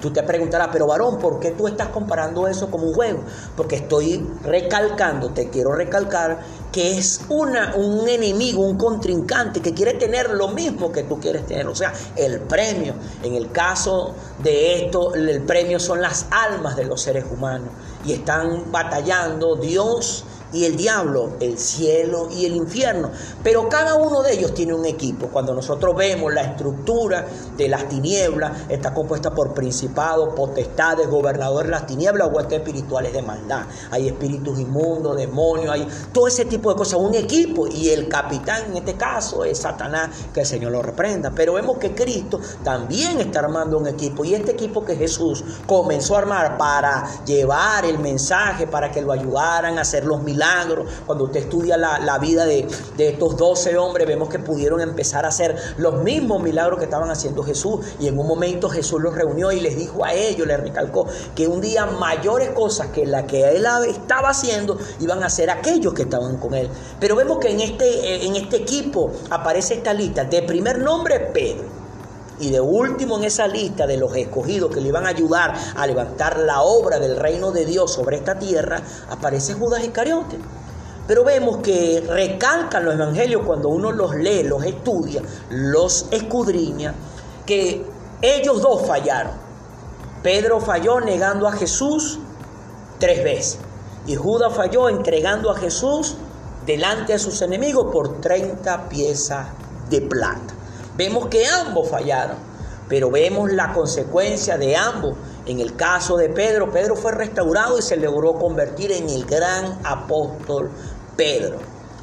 Tú 0.00 0.12
te 0.12 0.22
preguntarás, 0.22 0.68
pero 0.70 0.86
varón, 0.86 1.18
¿por 1.18 1.40
qué 1.40 1.50
tú 1.50 1.66
estás 1.66 1.88
comparando 1.88 2.46
eso 2.46 2.70
como 2.70 2.88
un 2.88 2.94
juego? 2.94 3.24
Porque 3.56 3.76
estoy 3.76 4.24
recalcando, 4.44 5.30
te 5.30 5.48
quiero 5.48 5.72
recalcar 5.72 6.40
que 6.74 6.98
es 6.98 7.20
una, 7.28 7.76
un 7.76 8.08
enemigo, 8.08 8.60
un 8.60 8.76
contrincante 8.76 9.62
que 9.62 9.72
quiere 9.72 9.94
tener 9.94 10.30
lo 10.30 10.48
mismo 10.48 10.90
que 10.90 11.04
tú 11.04 11.20
quieres 11.20 11.46
tener, 11.46 11.68
o 11.68 11.74
sea, 11.76 11.92
el 12.16 12.40
premio. 12.40 12.94
En 13.22 13.36
el 13.36 13.52
caso 13.52 14.12
de 14.42 14.82
esto, 14.84 15.14
el 15.14 15.42
premio 15.42 15.78
son 15.78 16.02
las 16.02 16.26
almas 16.32 16.74
de 16.74 16.84
los 16.84 17.00
seres 17.00 17.26
humanos 17.30 17.68
y 18.04 18.14
están 18.14 18.72
batallando 18.72 19.54
Dios 19.54 20.24
y 20.54 20.64
el 20.64 20.76
diablo, 20.76 21.32
el 21.40 21.58
cielo 21.58 22.28
y 22.30 22.46
el 22.46 22.54
infierno. 22.54 23.10
Pero 23.42 23.68
cada 23.68 23.96
uno 23.96 24.22
de 24.22 24.34
ellos 24.34 24.54
tiene 24.54 24.72
un 24.72 24.86
equipo. 24.86 25.26
Cuando 25.28 25.52
nosotros 25.52 25.96
vemos 25.96 26.32
la 26.32 26.42
estructura 26.42 27.26
de 27.56 27.68
las 27.68 27.88
tinieblas, 27.88 28.52
está 28.68 28.94
compuesta 28.94 29.34
por 29.34 29.52
principados, 29.52 30.32
potestades, 30.34 31.08
gobernadores 31.08 31.66
de 31.66 31.72
las 31.72 31.86
tinieblas, 31.86 32.30
huestes 32.32 32.58
espirituales 32.60 33.12
de 33.12 33.22
maldad. 33.22 33.64
Hay 33.90 34.06
espíritus 34.06 34.60
inmundos, 34.60 35.16
demonios, 35.16 35.72
hay 35.72 35.88
todo 36.12 36.28
ese 36.28 36.44
tipo 36.44 36.70
de 36.70 36.76
cosas. 36.76 37.00
Un 37.00 37.14
equipo 37.14 37.66
y 37.66 37.88
el 37.88 38.08
capitán 38.08 38.66
en 38.70 38.76
este 38.76 38.94
caso 38.94 39.44
es 39.44 39.58
Satanás, 39.58 40.10
que 40.32 40.40
el 40.40 40.46
Señor 40.46 40.70
lo 40.70 40.82
reprenda. 40.82 41.32
Pero 41.34 41.54
vemos 41.54 41.78
que 41.78 41.94
Cristo 41.94 42.40
también 42.62 43.20
está 43.20 43.40
armando 43.40 43.76
un 43.76 43.88
equipo 43.88 44.24
y 44.24 44.34
este 44.34 44.52
equipo 44.52 44.84
que 44.84 44.94
Jesús 44.94 45.44
comenzó 45.66 46.14
a 46.14 46.18
armar 46.20 46.56
para 46.56 47.24
llevar 47.24 47.84
el 47.84 47.98
mensaje, 47.98 48.68
para 48.68 48.92
que 48.92 49.02
lo 49.02 49.10
ayudaran 49.10 49.78
a 49.78 49.80
hacer 49.80 50.04
los 50.04 50.22
milagros 50.22 50.43
cuando 51.06 51.24
usted 51.24 51.40
estudia 51.40 51.76
la, 51.76 52.18
vida 52.18 52.44
de, 52.44 52.66
estos 52.98 53.36
12 53.36 53.76
hombres, 53.76 54.06
vemos 54.06 54.28
que 54.28 54.38
pudieron 54.38 54.80
empezar 54.80 55.24
a 55.24 55.28
hacer 55.28 55.56
los 55.78 56.02
mismos 56.02 56.42
milagros 56.42 56.78
que 56.78 56.84
estaban 56.84 57.10
haciendo 57.10 57.42
Jesús. 57.42 57.80
Y 58.00 58.08
en 58.08 58.18
un 58.18 58.26
momento 58.26 58.68
Jesús 58.68 59.00
los 59.00 59.14
reunió 59.14 59.52
y 59.52 59.60
les 59.60 59.76
dijo 59.76 60.04
a 60.04 60.12
ellos, 60.12 60.46
les 60.46 60.60
recalcó, 60.60 61.06
que 61.34 61.46
un 61.46 61.60
día 61.60 61.86
mayores 61.86 62.50
cosas 62.50 62.88
que 62.88 63.06
la 63.06 63.26
que 63.26 63.56
él 63.56 63.66
estaba 63.88 64.30
haciendo 64.30 64.78
iban 65.00 65.22
a 65.22 65.26
hacer 65.26 65.50
aquellos 65.50 65.94
que 65.94 66.02
estaban 66.02 66.36
con 66.38 66.54
él. 66.54 66.68
Pero 67.00 67.16
vemos 67.16 67.38
que 67.38 67.50
en 67.50 67.60
este, 67.60 68.26
en 68.26 68.36
este 68.36 68.56
equipo 68.56 69.12
aparece 69.30 69.74
esta 69.74 69.92
lista. 69.92 70.24
De 70.24 70.42
primer 70.42 70.78
nombre, 70.78 71.20
Pedro. 71.32 71.83
Y 72.44 72.50
de 72.50 72.60
último 72.60 73.16
en 73.16 73.24
esa 73.24 73.48
lista 73.48 73.86
de 73.86 73.96
los 73.96 74.14
escogidos 74.14 74.70
que 74.70 74.82
le 74.82 74.88
iban 74.88 75.06
a 75.06 75.08
ayudar 75.08 75.54
a 75.74 75.86
levantar 75.86 76.38
la 76.40 76.60
obra 76.60 76.98
del 76.98 77.16
reino 77.16 77.52
de 77.52 77.64
Dios 77.64 77.94
sobre 77.94 78.18
esta 78.18 78.38
tierra, 78.38 78.82
aparece 79.08 79.54
Judas 79.54 79.82
Iscariote. 79.82 80.36
Pero 81.06 81.24
vemos 81.24 81.62
que 81.62 82.04
recalcan 82.06 82.84
los 82.84 82.96
evangelios 82.96 83.46
cuando 83.46 83.70
uno 83.70 83.92
los 83.92 84.14
lee, 84.14 84.42
los 84.42 84.62
estudia, 84.62 85.22
los 85.48 86.04
escudriña, 86.10 86.92
que 87.46 87.82
ellos 88.20 88.60
dos 88.60 88.86
fallaron. 88.86 89.32
Pedro 90.22 90.60
falló 90.60 91.00
negando 91.00 91.48
a 91.48 91.52
Jesús 91.52 92.18
tres 92.98 93.24
veces. 93.24 93.58
Y 94.06 94.16
Judas 94.16 94.52
falló 94.54 94.90
entregando 94.90 95.50
a 95.50 95.56
Jesús 95.56 96.16
delante 96.66 97.14
de 97.14 97.18
sus 97.18 97.40
enemigos 97.40 97.90
por 97.90 98.20
30 98.20 98.86
piezas 98.90 99.46
de 99.88 100.02
plata. 100.02 100.53
Vemos 100.96 101.26
que 101.26 101.44
ambos 101.46 101.88
fallaron, 101.88 102.36
pero 102.88 103.10
vemos 103.10 103.50
la 103.50 103.72
consecuencia 103.72 104.56
de 104.58 104.76
ambos. 104.76 105.14
En 105.46 105.58
el 105.58 105.74
caso 105.74 106.16
de 106.16 106.28
Pedro, 106.28 106.70
Pedro 106.70 106.94
fue 106.94 107.10
restaurado 107.12 107.78
y 107.78 107.82
se 107.82 107.96
logró 107.96 108.34
convertir 108.34 108.92
en 108.92 109.08
el 109.08 109.24
gran 109.24 109.80
apóstol 109.82 110.70
Pedro. 111.16 111.56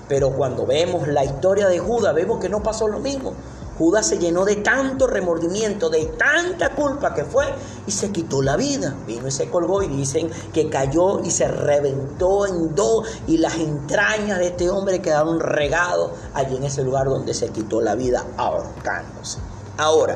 Pero 0.09 0.31
cuando 0.31 0.65
vemos 0.65 1.07
la 1.07 1.23
historia 1.23 1.67
de 1.67 1.79
Judas, 1.79 2.13
vemos 2.13 2.39
que 2.39 2.49
no 2.49 2.61
pasó 2.61 2.89
lo 2.89 2.99
mismo. 2.99 3.33
Judas 3.81 4.05
se 4.05 4.19
llenó 4.19 4.45
de 4.45 4.57
tanto 4.57 5.07
remordimiento, 5.07 5.89
de 5.89 6.05
tanta 6.05 6.75
culpa 6.75 7.15
que 7.15 7.25
fue 7.25 7.45
y 7.87 7.91
se 7.91 8.11
quitó 8.11 8.43
la 8.43 8.55
vida. 8.55 8.95
Vino 9.07 9.27
y 9.27 9.31
se 9.31 9.49
colgó 9.49 9.81
y 9.81 9.87
dicen 9.87 10.29
que 10.53 10.69
cayó 10.69 11.19
y 11.23 11.31
se 11.31 11.47
reventó 11.47 12.45
en 12.45 12.75
dos 12.75 13.07
y 13.25 13.39
las 13.39 13.55
entrañas 13.55 14.37
de 14.37 14.49
este 14.49 14.69
hombre 14.69 15.01
quedaron 15.01 15.39
regados 15.39 16.11
allí 16.35 16.57
en 16.57 16.65
ese 16.65 16.83
lugar 16.83 17.07
donde 17.07 17.33
se 17.33 17.49
quitó 17.49 17.81
la 17.81 17.95
vida 17.95 18.23
ahorcándose. 18.37 19.39
Ahora, 19.77 20.15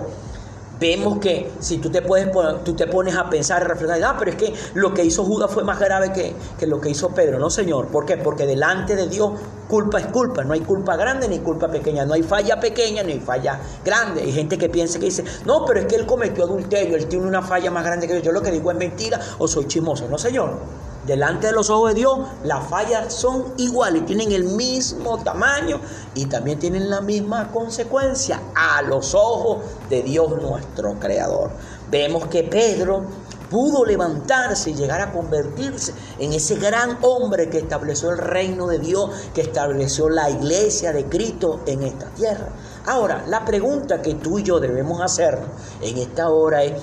vemos 0.79 1.19
que 1.19 1.51
si 1.59 1.77
tú 1.77 1.89
te, 1.89 2.01
puedes, 2.01 2.29
tú 2.63 2.73
te 2.73 2.87
pones 2.87 3.15
a 3.15 3.29
pensar 3.29 3.61
y 3.61 3.65
reflexionar, 3.65 4.15
ah, 4.15 4.15
pero 4.17 4.31
es 4.31 4.37
que 4.37 4.53
lo 4.73 4.93
que 4.93 5.03
hizo 5.03 5.23
Judas 5.23 5.51
fue 5.51 5.63
más 5.63 5.79
grave 5.79 6.11
que, 6.11 6.35
que, 6.57 6.67
lo 6.67 6.81
que 6.81 6.89
hizo 6.89 7.09
Pedro. 7.09 7.39
No, 7.39 7.49
Señor. 7.49 7.87
¿Por 7.87 8.05
qué? 8.05 8.17
Porque 8.17 8.45
delante 8.45 8.95
de 8.95 9.07
Dios 9.07 9.31
culpa 9.67 9.99
es 9.99 10.07
culpa. 10.07 10.43
No 10.43 10.53
hay 10.53 10.61
culpa 10.61 10.95
grande 10.95 11.27
ni 11.27 11.39
culpa 11.39 11.67
pequeña. 11.67 12.05
No 12.05 12.13
hay 12.13 12.23
falla 12.23 12.59
pequeña 12.59 13.03
ni 13.03 13.19
falla 13.19 13.59
grande. 13.83 14.21
Hay 14.21 14.31
gente 14.31 14.57
que 14.57 14.69
piensa 14.69 14.99
que 14.99 15.05
dice, 15.05 15.23
no, 15.45 15.65
pero 15.65 15.81
es 15.81 15.85
que 15.85 15.95
él 15.95 16.05
cometió 16.05 16.43
adulterio, 16.43 16.95
él 16.95 17.07
tiene 17.07 17.25
una 17.25 17.41
falla 17.41 17.71
más 17.71 17.83
grande 17.83 18.07
que 18.07 18.15
yo. 18.15 18.19
Yo 18.19 18.31
lo 18.31 18.41
que 18.41 18.51
digo 18.51 18.71
es 18.71 18.77
mentira 18.77 19.19
o 19.37 19.47
soy 19.47 19.65
chismoso. 19.65 20.07
No, 20.07 20.17
Señor. 20.17 20.84
Delante 21.05 21.47
de 21.47 21.53
los 21.53 21.69
ojos 21.69 21.89
de 21.89 21.99
Dios, 21.99 22.17
las 22.43 22.67
fallas 22.67 23.13
son 23.13 23.53
iguales, 23.57 24.07
tienen 24.07 24.31
el 24.31 24.45
mismo 24.45 25.19
tamaño 25.19 25.79
y 26.15 26.25
también 26.25 26.57
tienen 26.57 26.89
la 26.89 27.01
misma 27.01 27.51
consecuencia 27.51 28.41
a 28.55 28.81
los 28.81 29.13
ojos 29.13 29.59
de 29.87 30.01
Dios 30.01 30.41
nuestro 30.41 30.95
Creador. 30.99 31.51
Vemos 31.91 32.25
que 32.27 32.43
Pedro 32.43 33.05
pudo 33.49 33.85
levantarse 33.85 34.71
y 34.71 34.73
llegar 34.73 35.01
a 35.01 35.11
convertirse 35.11 35.93
en 36.19 36.33
ese 36.33 36.55
gran 36.55 36.97
hombre 37.01 37.49
que 37.49 37.59
estableció 37.59 38.11
el 38.11 38.17
reino 38.17 38.67
de 38.67 38.79
Dios, 38.79 39.11
que 39.33 39.41
estableció 39.41 40.09
la 40.09 40.29
iglesia 40.29 40.91
de 40.91 41.05
Cristo 41.05 41.61
en 41.65 41.83
esta 41.83 42.07
tierra. 42.07 42.49
Ahora, 42.87 43.23
la 43.27 43.45
pregunta 43.45 44.01
que 44.01 44.15
tú 44.15 44.39
y 44.39 44.43
yo 44.43 44.59
debemos 44.59 45.01
hacer 45.01 45.39
en 45.81 45.97
esta 45.97 46.29
hora 46.29 46.63
es, 46.63 46.73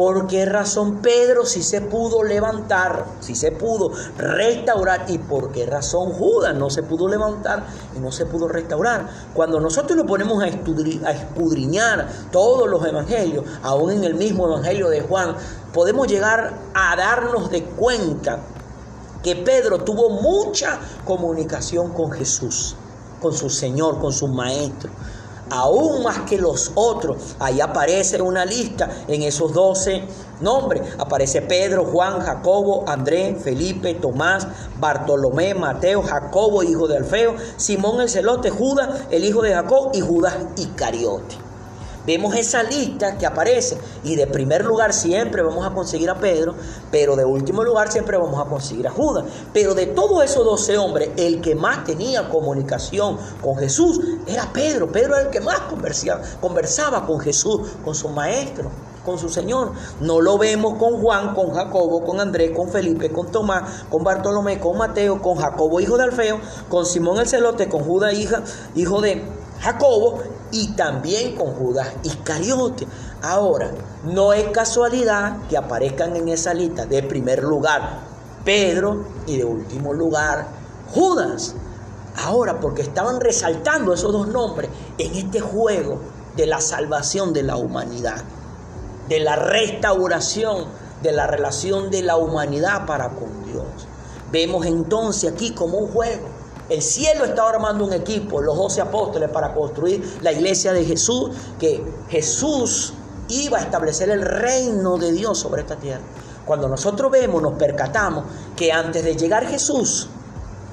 ¿Por 0.00 0.28
qué 0.28 0.46
razón 0.46 1.02
Pedro 1.02 1.44
sí 1.44 1.62
se 1.62 1.82
pudo 1.82 2.22
levantar, 2.24 3.04
si 3.20 3.34
se 3.34 3.52
pudo 3.52 3.92
restaurar? 4.16 5.04
¿Y 5.08 5.18
por 5.18 5.52
qué 5.52 5.66
razón 5.66 6.14
Judas 6.14 6.54
no 6.54 6.70
se 6.70 6.82
pudo 6.82 7.06
levantar 7.06 7.66
y 7.94 8.00
no 8.00 8.10
se 8.10 8.24
pudo 8.24 8.48
restaurar? 8.48 9.06
Cuando 9.34 9.60
nosotros 9.60 9.98
nos 9.98 10.06
ponemos 10.06 10.42
a, 10.42 10.46
a 10.46 11.10
escudriñar 11.10 12.08
todos 12.32 12.66
los 12.66 12.82
evangelios, 12.86 13.44
aún 13.62 13.90
en 13.90 14.04
el 14.04 14.14
mismo 14.14 14.46
evangelio 14.46 14.88
de 14.88 15.02
Juan, 15.02 15.36
podemos 15.74 16.08
llegar 16.08 16.54
a 16.72 16.96
darnos 16.96 17.50
de 17.50 17.64
cuenta 17.64 18.38
que 19.22 19.36
Pedro 19.36 19.84
tuvo 19.84 20.08
mucha 20.08 20.78
comunicación 21.04 21.92
con 21.92 22.10
Jesús, 22.10 22.74
con 23.20 23.34
su 23.34 23.50
Señor, 23.50 24.00
con 24.00 24.14
su 24.14 24.28
Maestro 24.28 24.90
aún 25.50 26.02
más 26.02 26.20
que 26.20 26.38
los 26.38 26.72
otros. 26.74 27.36
Ahí 27.38 27.60
aparece 27.60 28.20
una 28.22 28.44
lista 28.44 28.88
en 29.08 29.22
esos 29.22 29.52
doce 29.52 30.04
nombres. 30.40 30.82
Aparece 30.98 31.42
Pedro, 31.42 31.84
Juan, 31.84 32.20
Jacobo, 32.20 32.84
Andrés, 32.88 33.42
Felipe, 33.42 33.94
Tomás, 33.94 34.46
Bartolomé, 34.78 35.54
Mateo, 35.54 36.02
Jacobo, 36.02 36.62
hijo 36.62 36.88
de 36.88 36.98
Alfeo, 36.98 37.34
Simón 37.56 38.00
el 38.00 38.08
celote, 38.08 38.50
Judas, 38.50 39.02
el 39.10 39.24
hijo 39.24 39.42
de 39.42 39.54
Jacob 39.54 39.90
y 39.92 40.00
Judas 40.00 40.34
Iscariote. 40.56 41.49
Vemos 42.06 42.34
esa 42.34 42.62
lista 42.62 43.18
que 43.18 43.26
aparece 43.26 43.78
y 44.04 44.16
de 44.16 44.26
primer 44.26 44.64
lugar 44.64 44.92
siempre 44.92 45.42
vamos 45.42 45.66
a 45.66 45.70
conseguir 45.70 46.10
a 46.10 46.18
Pedro, 46.18 46.54
pero 46.90 47.16
de 47.16 47.24
último 47.24 47.62
lugar 47.62 47.92
siempre 47.92 48.16
vamos 48.16 48.40
a 48.40 48.48
conseguir 48.48 48.88
a 48.88 48.90
Judas. 48.90 49.24
Pero 49.52 49.74
de 49.74 49.86
todos 49.86 50.24
esos 50.24 50.44
doce 50.44 50.78
hombres, 50.78 51.10
el 51.16 51.40
que 51.40 51.54
más 51.54 51.84
tenía 51.84 52.28
comunicación 52.28 53.18
con 53.42 53.56
Jesús 53.56 54.00
era 54.26 54.52
Pedro. 54.52 54.90
Pedro 54.90 55.14
era 55.14 55.26
el 55.26 55.30
que 55.30 55.40
más 55.40 55.60
conversaba, 55.60 56.22
conversaba 56.40 57.06
con 57.06 57.20
Jesús, 57.20 57.60
con 57.84 57.94
su 57.94 58.08
maestro 58.08 58.70
con 59.04 59.18
su 59.18 59.28
Señor. 59.28 59.72
No 60.00 60.20
lo 60.20 60.38
vemos 60.38 60.74
con 60.78 61.00
Juan, 61.00 61.34
con 61.34 61.52
Jacobo, 61.52 62.04
con 62.04 62.20
Andrés, 62.20 62.52
con 62.54 62.68
Felipe, 62.68 63.10
con 63.10 63.30
Tomás, 63.30 63.84
con 63.90 64.04
Bartolomé, 64.04 64.60
con 64.60 64.76
Mateo, 64.76 65.20
con 65.22 65.36
Jacobo, 65.36 65.80
hijo 65.80 65.96
de 65.96 66.04
Alfeo, 66.04 66.38
con 66.68 66.86
Simón 66.86 67.18
el 67.18 67.26
celote, 67.26 67.68
con 67.68 67.82
Judas, 67.82 68.14
hija, 68.14 68.42
hijo 68.74 69.00
de 69.00 69.24
Jacobo, 69.60 70.20
y 70.52 70.68
también 70.72 71.36
con 71.36 71.54
Judas 71.54 71.88
Iscariote. 72.02 72.86
Ahora, 73.22 73.70
no 74.04 74.32
es 74.32 74.48
casualidad 74.48 75.38
que 75.48 75.56
aparezcan 75.56 76.16
en 76.16 76.28
esa 76.28 76.54
lista 76.54 76.86
de 76.86 77.02
primer 77.02 77.42
lugar 77.42 78.00
Pedro 78.44 79.04
y 79.26 79.36
de 79.36 79.44
último 79.44 79.92
lugar 79.92 80.48
Judas. 80.92 81.54
Ahora, 82.24 82.60
porque 82.60 82.82
estaban 82.82 83.20
resaltando 83.20 83.92
esos 83.92 84.12
dos 84.12 84.28
nombres 84.28 84.70
en 84.98 85.14
este 85.14 85.40
juego 85.40 86.00
de 86.36 86.46
la 86.46 86.60
salvación 86.60 87.32
de 87.32 87.42
la 87.42 87.56
humanidad, 87.56 88.22
de 89.08 89.20
la 89.20 89.36
restauración 89.36 90.80
de 91.02 91.12
la 91.12 91.26
relación 91.26 91.90
de 91.90 92.02
la 92.02 92.16
humanidad 92.16 92.86
para 92.86 93.10
con 93.10 93.44
Dios. 93.44 93.64
Vemos 94.30 94.66
entonces 94.66 95.32
aquí 95.32 95.52
como 95.52 95.78
un 95.78 95.88
juego 95.88 96.28
el 96.70 96.82
cielo 96.82 97.24
está 97.24 97.48
armando 97.48 97.84
un 97.84 97.92
equipo, 97.92 98.40
los 98.40 98.56
doce 98.56 98.80
apóstoles, 98.80 99.28
para 99.28 99.52
construir 99.52 100.18
la 100.22 100.30
iglesia 100.30 100.72
de 100.72 100.84
Jesús, 100.84 101.30
que 101.58 101.84
Jesús 102.08 102.94
iba 103.28 103.58
a 103.58 103.62
establecer 103.62 104.08
el 104.08 104.22
reino 104.22 104.96
de 104.96 105.12
Dios 105.12 105.38
sobre 105.38 105.62
esta 105.62 105.76
tierra. 105.76 106.02
Cuando 106.46 106.68
nosotros 106.68 107.10
vemos, 107.10 107.42
nos 107.42 107.54
percatamos 107.54 108.24
que 108.56 108.72
antes 108.72 109.04
de 109.04 109.16
llegar 109.16 109.46
Jesús, 109.46 110.08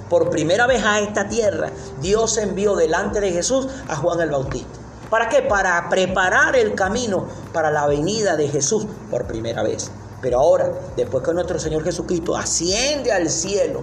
por 0.08 0.30
primera 0.30 0.68
vez 0.68 0.84
a 0.86 1.00
esta 1.00 1.28
tierra, 1.28 1.72
Dios 2.00 2.38
envió 2.38 2.76
delante 2.76 3.20
de 3.20 3.32
Jesús 3.32 3.68
a 3.88 3.96
Juan 3.96 4.22
el 4.22 4.30
Bautista. 4.30 4.80
¿Para 5.10 5.30
qué? 5.30 5.42
Para 5.42 5.90
preparar 5.90 6.56
el 6.56 6.76
camino 6.76 7.26
para 7.54 7.72
la 7.72 7.88
venida 7.88 8.36
de 8.36 8.48
Jesús 8.48 8.86
por 9.10 9.26
primera 9.26 9.64
vez. 9.64 9.90
Pero 10.22 10.40
ahora, 10.40 10.72
después 10.96 11.24
que 11.24 11.34
nuestro 11.34 11.60
Señor 11.60 11.84
Jesucristo 11.84 12.36
asciende 12.36 13.12
al 13.12 13.30
cielo, 13.30 13.82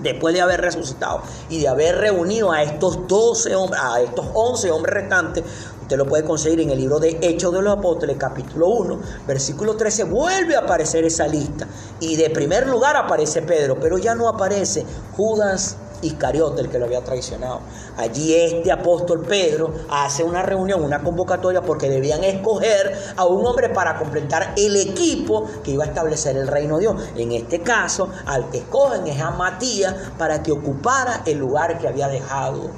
después 0.00 0.34
de 0.34 0.40
haber 0.40 0.60
resucitado 0.60 1.22
y 1.48 1.60
de 1.60 1.68
haber 1.68 1.96
reunido 1.98 2.52
a 2.52 2.62
estos 2.62 3.06
12 3.06 3.54
hombres, 3.54 3.80
a 3.82 4.00
estos 4.00 4.26
11 4.32 4.70
hombres 4.70 4.94
restantes, 4.94 5.44
usted 5.82 5.96
lo 5.96 6.06
puede 6.06 6.24
conseguir 6.24 6.60
en 6.60 6.70
el 6.70 6.78
libro 6.78 6.98
de 6.98 7.18
Hechos 7.22 7.52
de 7.52 7.62
los 7.62 7.78
Apóstoles, 7.78 8.16
capítulo 8.18 8.68
1, 8.68 9.00
versículo 9.26 9.76
13, 9.76 10.04
vuelve 10.04 10.54
a 10.56 10.60
aparecer 10.60 11.04
esa 11.04 11.26
lista. 11.26 11.66
Y 12.00 12.16
de 12.16 12.30
primer 12.30 12.66
lugar 12.66 12.96
aparece 12.96 13.42
Pedro, 13.42 13.78
pero 13.80 13.98
ya 13.98 14.14
no 14.14 14.28
aparece 14.28 14.84
Judas 15.16 15.76
Iscariote, 16.02 16.60
el 16.60 16.68
que 16.68 16.78
lo 16.78 16.86
había 16.86 17.02
traicionado. 17.02 17.60
Allí 17.96 18.34
este 18.34 18.70
apóstol 18.70 19.22
Pedro 19.22 19.72
hace 19.90 20.24
una 20.24 20.42
reunión, 20.42 20.82
una 20.82 21.02
convocatoria, 21.02 21.62
porque 21.62 21.88
debían 21.88 22.24
escoger 22.24 22.96
a 23.16 23.24
un 23.26 23.44
hombre 23.46 23.68
para 23.70 23.98
completar 23.98 24.54
el 24.56 24.76
equipo 24.76 25.44
que 25.62 25.72
iba 25.72 25.84
a 25.84 25.88
establecer 25.88 26.36
el 26.36 26.46
reino 26.46 26.76
de 26.76 26.80
Dios. 26.82 27.02
En 27.16 27.32
este 27.32 27.60
caso, 27.60 28.08
al 28.26 28.50
que 28.50 28.58
escogen 28.58 29.06
es 29.06 29.20
a 29.20 29.30
Matías 29.30 29.94
para 30.16 30.42
que 30.42 30.52
ocupara 30.52 31.22
el 31.26 31.38
lugar 31.38 31.78
que 31.78 31.88
había 31.88 32.08
dejado 32.08 32.70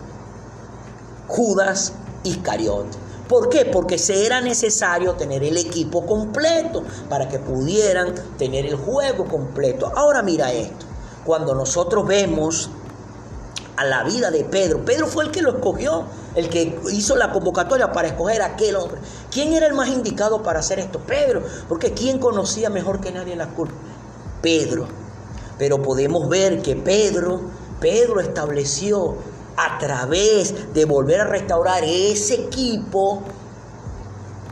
Judas 1.28 1.92
Iscariote. 2.24 2.98
¿Por 3.30 3.48
qué? 3.48 3.64
Porque 3.64 3.96
se 3.96 4.26
era 4.26 4.40
necesario 4.40 5.14
tener 5.14 5.44
el 5.44 5.56
equipo 5.56 6.04
completo 6.04 6.82
para 7.08 7.28
que 7.28 7.38
pudieran 7.38 8.12
tener 8.36 8.66
el 8.66 8.74
juego 8.74 9.24
completo. 9.26 9.92
Ahora 9.94 10.20
mira 10.20 10.52
esto. 10.52 10.86
Cuando 11.24 11.54
nosotros 11.54 12.04
vemos 12.08 12.70
a 13.80 13.84
la 13.84 14.04
vida 14.04 14.30
de 14.30 14.44
Pedro. 14.44 14.84
Pedro 14.84 15.06
fue 15.06 15.24
el 15.24 15.30
que 15.30 15.40
lo 15.40 15.52
escogió, 15.52 16.04
el 16.34 16.50
que 16.50 16.78
hizo 16.92 17.16
la 17.16 17.32
convocatoria 17.32 17.90
para 17.92 18.08
escoger 18.08 18.42
a 18.42 18.48
aquel 18.48 18.76
hombre. 18.76 19.00
¿Quién 19.30 19.54
era 19.54 19.66
el 19.66 19.72
más 19.72 19.88
indicado 19.88 20.42
para 20.42 20.60
hacer 20.60 20.78
esto? 20.78 20.98
Pedro, 20.98 21.42
porque 21.66 21.94
¿quién 21.94 22.18
conocía 22.18 22.68
mejor 22.68 23.00
que 23.00 23.10
nadie 23.10 23.34
la 23.36 23.48
culpa? 23.48 23.72
Pedro. 24.42 24.86
Pero 25.56 25.80
podemos 25.80 26.28
ver 26.28 26.60
que 26.60 26.76
Pedro, 26.76 27.40
Pedro 27.80 28.20
estableció 28.20 29.16
a 29.56 29.78
través 29.78 30.74
de 30.74 30.84
volver 30.84 31.22
a 31.22 31.24
restaurar 31.24 31.82
ese 31.82 32.34
equipo, 32.34 33.22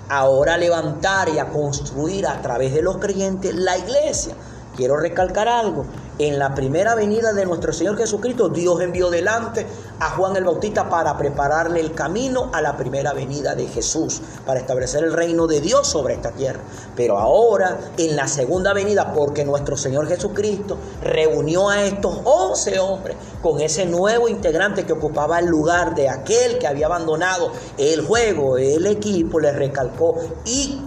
ahora 0.08 0.56
levantar 0.56 1.28
y 1.28 1.38
a 1.38 1.50
construir 1.50 2.26
a 2.26 2.40
través 2.40 2.72
de 2.72 2.80
los 2.80 2.96
creyentes 2.96 3.54
la 3.54 3.76
iglesia. 3.76 4.34
Quiero 4.74 4.96
recalcar 4.96 5.48
algo. 5.48 5.84
En 6.20 6.36
la 6.36 6.52
primera 6.52 6.96
venida 6.96 7.32
de 7.32 7.46
nuestro 7.46 7.72
Señor 7.72 7.96
Jesucristo, 7.96 8.48
Dios 8.48 8.80
envió 8.80 9.08
delante 9.08 9.64
a 10.00 10.10
Juan 10.10 10.34
el 10.34 10.42
Bautista 10.42 10.88
para 10.88 11.16
prepararle 11.16 11.78
el 11.78 11.94
camino 11.94 12.50
a 12.52 12.60
la 12.60 12.76
primera 12.76 13.12
venida 13.12 13.54
de 13.54 13.68
Jesús, 13.68 14.20
para 14.44 14.58
establecer 14.58 15.04
el 15.04 15.12
reino 15.12 15.46
de 15.46 15.60
Dios 15.60 15.86
sobre 15.86 16.14
esta 16.14 16.32
tierra. 16.32 16.58
Pero 16.96 17.18
ahora, 17.18 17.78
en 17.96 18.16
la 18.16 18.26
segunda 18.26 18.72
venida, 18.72 19.12
porque 19.12 19.44
nuestro 19.44 19.76
Señor 19.76 20.08
Jesucristo 20.08 20.76
reunió 21.04 21.68
a 21.68 21.84
estos 21.84 22.18
once 22.24 22.80
hombres 22.80 23.16
con 23.40 23.60
ese 23.60 23.86
nuevo 23.86 24.28
integrante 24.28 24.84
que 24.84 24.94
ocupaba 24.94 25.38
el 25.38 25.46
lugar 25.46 25.94
de 25.94 26.08
aquel 26.08 26.58
que 26.58 26.66
había 26.66 26.86
abandonado 26.86 27.52
el 27.76 28.04
juego, 28.04 28.58
el 28.58 28.86
equipo, 28.86 29.38
le 29.38 29.52
recalcó 29.52 30.16
y, 30.44 30.80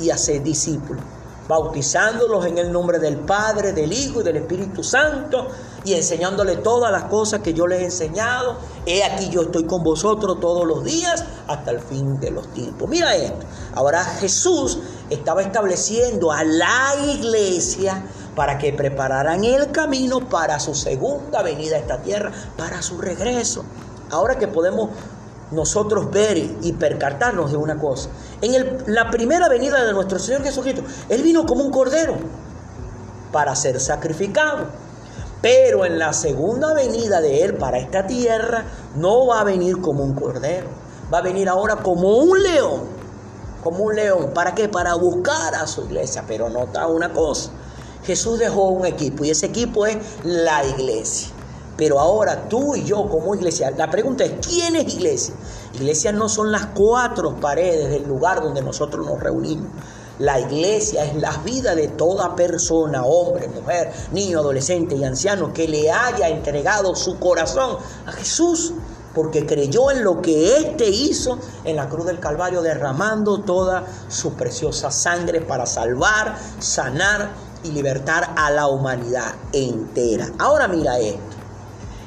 y 0.00 0.10
hacer 0.10 0.42
discípulos 0.42 1.04
bautizándolos 1.48 2.46
en 2.46 2.58
el 2.58 2.72
nombre 2.72 2.98
del 2.98 3.18
Padre, 3.18 3.72
del 3.72 3.92
Hijo 3.92 4.20
y 4.20 4.24
del 4.24 4.36
Espíritu 4.36 4.82
Santo 4.82 5.48
y 5.84 5.94
enseñándole 5.94 6.56
todas 6.56 6.92
las 6.92 7.04
cosas 7.04 7.40
que 7.40 7.52
yo 7.52 7.66
les 7.66 7.80
he 7.80 7.84
enseñado. 7.84 8.56
He 8.86 9.02
aquí 9.04 9.28
yo 9.28 9.42
estoy 9.42 9.64
con 9.64 9.82
vosotros 9.82 10.38
todos 10.40 10.66
los 10.66 10.84
días 10.84 11.24
hasta 11.48 11.70
el 11.72 11.80
fin 11.80 12.20
de 12.20 12.30
los 12.30 12.48
tiempos. 12.48 12.88
Mira 12.88 13.14
esto. 13.16 13.46
Ahora 13.74 14.04
Jesús 14.04 14.78
estaba 15.10 15.42
estableciendo 15.42 16.30
a 16.30 16.44
la 16.44 16.94
iglesia 17.14 18.04
para 18.36 18.58
que 18.58 18.72
prepararan 18.72 19.44
el 19.44 19.70
camino 19.72 20.28
para 20.28 20.58
su 20.60 20.74
segunda 20.74 21.42
venida 21.42 21.76
a 21.76 21.80
esta 21.80 22.00
tierra, 22.02 22.32
para 22.56 22.80
su 22.82 22.98
regreso. 22.98 23.64
Ahora 24.10 24.38
que 24.38 24.48
podemos 24.48 24.90
nosotros 25.52 26.10
ver 26.10 26.38
y 26.38 26.72
percatarnos 26.72 27.50
de 27.52 27.56
una 27.56 27.78
cosa. 27.78 28.08
En 28.40 28.82
la 28.86 29.10
primera 29.10 29.48
venida 29.48 29.84
de 29.84 29.92
nuestro 29.92 30.18
Señor 30.18 30.42
Jesucristo, 30.42 30.82
Él 31.08 31.22
vino 31.22 31.46
como 31.46 31.64
un 31.64 31.70
cordero 31.70 32.16
para 33.32 33.54
ser 33.56 33.80
sacrificado. 33.80 34.66
Pero 35.40 35.84
en 35.84 35.98
la 35.98 36.12
segunda 36.12 36.72
venida 36.72 37.20
de 37.20 37.42
Él 37.42 37.54
para 37.54 37.78
esta 37.78 38.06
tierra, 38.06 38.64
no 38.94 39.26
va 39.26 39.40
a 39.40 39.44
venir 39.44 39.80
como 39.80 40.04
un 40.04 40.14
cordero. 40.14 40.68
Va 41.12 41.18
a 41.18 41.22
venir 41.22 41.48
ahora 41.48 41.76
como 41.76 42.18
un 42.18 42.40
león. 42.42 42.82
Como 43.64 43.84
un 43.84 43.96
león. 43.96 44.30
¿Para 44.32 44.54
qué? 44.54 44.68
Para 44.68 44.94
buscar 44.94 45.54
a 45.56 45.66
su 45.66 45.82
iglesia. 45.84 46.24
Pero 46.28 46.48
nota 46.48 46.86
una 46.86 47.12
cosa. 47.12 47.50
Jesús 48.04 48.38
dejó 48.38 48.68
un 48.68 48.86
equipo 48.86 49.24
y 49.24 49.30
ese 49.30 49.46
equipo 49.46 49.86
es 49.86 49.96
la 50.22 50.64
iglesia. 50.64 51.31
Pero 51.76 51.98
ahora 51.98 52.48
tú 52.48 52.76
y 52.76 52.84
yo 52.84 53.08
como 53.08 53.34
iglesia, 53.34 53.70
la 53.70 53.90
pregunta 53.90 54.24
es, 54.24 54.34
¿quién 54.46 54.76
es 54.76 54.92
iglesia? 54.94 55.34
Iglesia 55.74 56.12
no 56.12 56.28
son 56.28 56.52
las 56.52 56.66
cuatro 56.66 57.36
paredes 57.36 57.88
del 57.90 58.06
lugar 58.06 58.42
donde 58.42 58.62
nosotros 58.62 59.06
nos 59.06 59.20
reunimos. 59.20 59.68
La 60.18 60.38
iglesia 60.38 61.04
es 61.04 61.16
la 61.16 61.32
vida 61.38 61.74
de 61.74 61.88
toda 61.88 62.36
persona, 62.36 63.04
hombre, 63.04 63.48
mujer, 63.48 63.90
niño, 64.12 64.40
adolescente 64.40 64.94
y 64.94 65.04
anciano, 65.04 65.52
que 65.52 65.66
le 65.66 65.90
haya 65.90 66.28
entregado 66.28 66.94
su 66.94 67.18
corazón 67.18 67.78
a 68.06 68.12
Jesús, 68.12 68.74
porque 69.14 69.46
creyó 69.46 69.90
en 69.90 70.04
lo 70.04 70.20
que 70.20 70.58
éste 70.58 70.88
hizo 70.88 71.38
en 71.64 71.76
la 71.76 71.88
cruz 71.88 72.06
del 72.06 72.20
Calvario, 72.20 72.60
derramando 72.60 73.40
toda 73.40 73.84
su 74.08 74.34
preciosa 74.34 74.90
sangre 74.90 75.40
para 75.40 75.64
salvar, 75.64 76.36
sanar 76.60 77.30
y 77.64 77.70
libertar 77.72 78.34
a 78.36 78.50
la 78.50 78.68
humanidad 78.68 79.34
entera. 79.52 80.30
Ahora 80.38 80.68
mira 80.68 80.98
esto. 80.98 81.31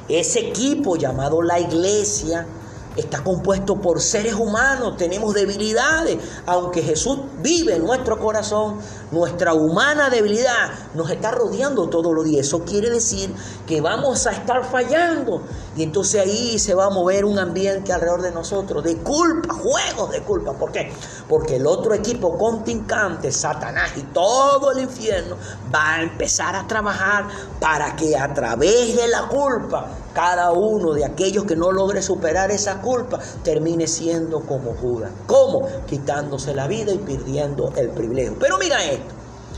Ese 0.08 0.50
equipo 0.50 0.98
llamado 0.98 1.42
la 1.42 1.60
iglesia 1.60 2.48
está 2.96 3.24
compuesto 3.24 3.76
por 3.76 4.02
seres 4.02 4.34
humanos, 4.34 4.98
tenemos 4.98 5.34
debilidades, 5.34 6.18
aunque 6.46 6.82
Jesús 6.82 7.20
vive 7.40 7.76
en 7.76 7.86
nuestro 7.86 8.20
corazón, 8.20 8.80
nuestra 9.12 9.54
humana 9.54 10.10
debilidad 10.10 10.72
nos 10.94 11.10
está 11.10 11.32
rodeando 11.32 11.90
todos 11.90 12.14
los 12.14 12.26
días. 12.26 12.48
Eso 12.48 12.64
quiere 12.64 12.90
decir 12.90 13.34
que 13.66 13.82
vamos 13.82 14.26
a 14.28 14.32
estar 14.32 14.64
fallando 14.64 15.42
y 15.76 15.84
entonces 15.84 16.22
ahí 16.22 16.60
se 16.60 16.74
va 16.74 16.86
a 16.86 16.90
mover 16.90 17.26
un 17.26 17.38
ambiente 17.38 17.92
alrededor 17.92 18.22
de 18.22 18.32
nosotros 18.32 18.84
de 18.84 18.98
culpa, 18.98 19.54
juegos 19.54 20.12
de 20.12 20.22
culpa. 20.22 20.54
¿Por 20.54 20.72
qué? 20.72 20.92
Porque 21.28 21.58
el 21.58 21.68
otro 21.68 21.94
equipo 21.94 22.38
contrincante, 22.38 23.32
Satanás 23.32 23.92
y 23.98 24.02
todo 24.04 24.72
el 24.72 24.80
infierno 24.80 25.38
va 25.74 25.96
a 25.96 26.02
empezar 26.02 26.56
a 26.56 26.68
trabajar 26.68 27.28
para 27.60 27.96
que 27.96 28.16
a 28.16 28.34
través 28.34 28.96
de 28.96 29.08
la 29.08 29.28
culpa 29.28 29.88
cada 30.16 30.52
uno 30.54 30.94
de 30.94 31.04
aquellos 31.04 31.44
que 31.44 31.58
no 31.58 31.74
logre 31.74 32.02
superar 32.02 32.50
esa 32.50 32.82
culpa 32.82 33.20
termine 33.44 33.86
siendo 33.86 34.40
como 34.40 34.74
Judas. 34.74 35.12
¿Cómo? 35.28 35.68
Quitándose 35.86 36.56
la 36.56 36.68
vida 36.68 36.94
y 36.94 37.00
perdiendo 37.00 37.74
el 37.76 37.90
privilegio. 37.90 38.38
Pero 38.40 38.58
mira 38.58 38.82
esto. 38.86 39.14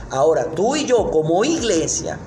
Ahora, 0.10 0.46
tú 0.56 0.76
y 0.76 0.86
yo 0.86 1.12
como 1.12 1.46
iglesia, 1.46 2.18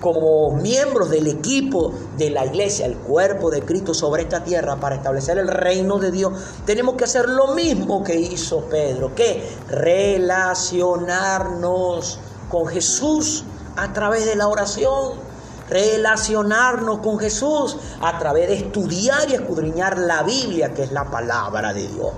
como 0.00 0.56
miembros 0.56 1.10
del 1.10 1.28
equipo 1.28 1.92
de 2.18 2.30
la 2.30 2.44
iglesia, 2.44 2.86
el 2.86 2.96
cuerpo 2.96 3.48
de 3.48 3.62
Cristo 3.62 3.94
sobre 3.94 4.22
esta 4.22 4.42
tierra 4.42 4.80
para 4.80 4.96
establecer 4.96 5.38
el 5.38 5.46
reino 5.46 6.00
de 6.00 6.10
Dios, 6.10 6.32
tenemos 6.66 6.96
que 6.96 7.04
hacer 7.04 7.28
lo 7.28 7.54
mismo 7.54 8.02
que 8.02 8.16
hizo 8.16 8.62
Pedro, 8.62 9.14
que 9.14 9.48
relacionarnos 9.68 12.18
con 12.50 12.66
Jesús 12.66 13.44
a 13.76 13.92
través 13.92 14.26
de 14.26 14.34
la 14.34 14.48
oración 14.48 15.30
relacionarnos 15.68 16.98
con 16.98 17.18
Jesús 17.18 17.76
a 18.00 18.18
través 18.18 18.48
de 18.48 18.54
estudiar 18.54 19.30
y 19.30 19.34
escudriñar 19.34 19.98
la 19.98 20.22
Biblia, 20.22 20.74
que 20.74 20.84
es 20.84 20.92
la 20.92 21.10
palabra 21.10 21.72
de 21.72 21.88
Dios. 21.88 22.12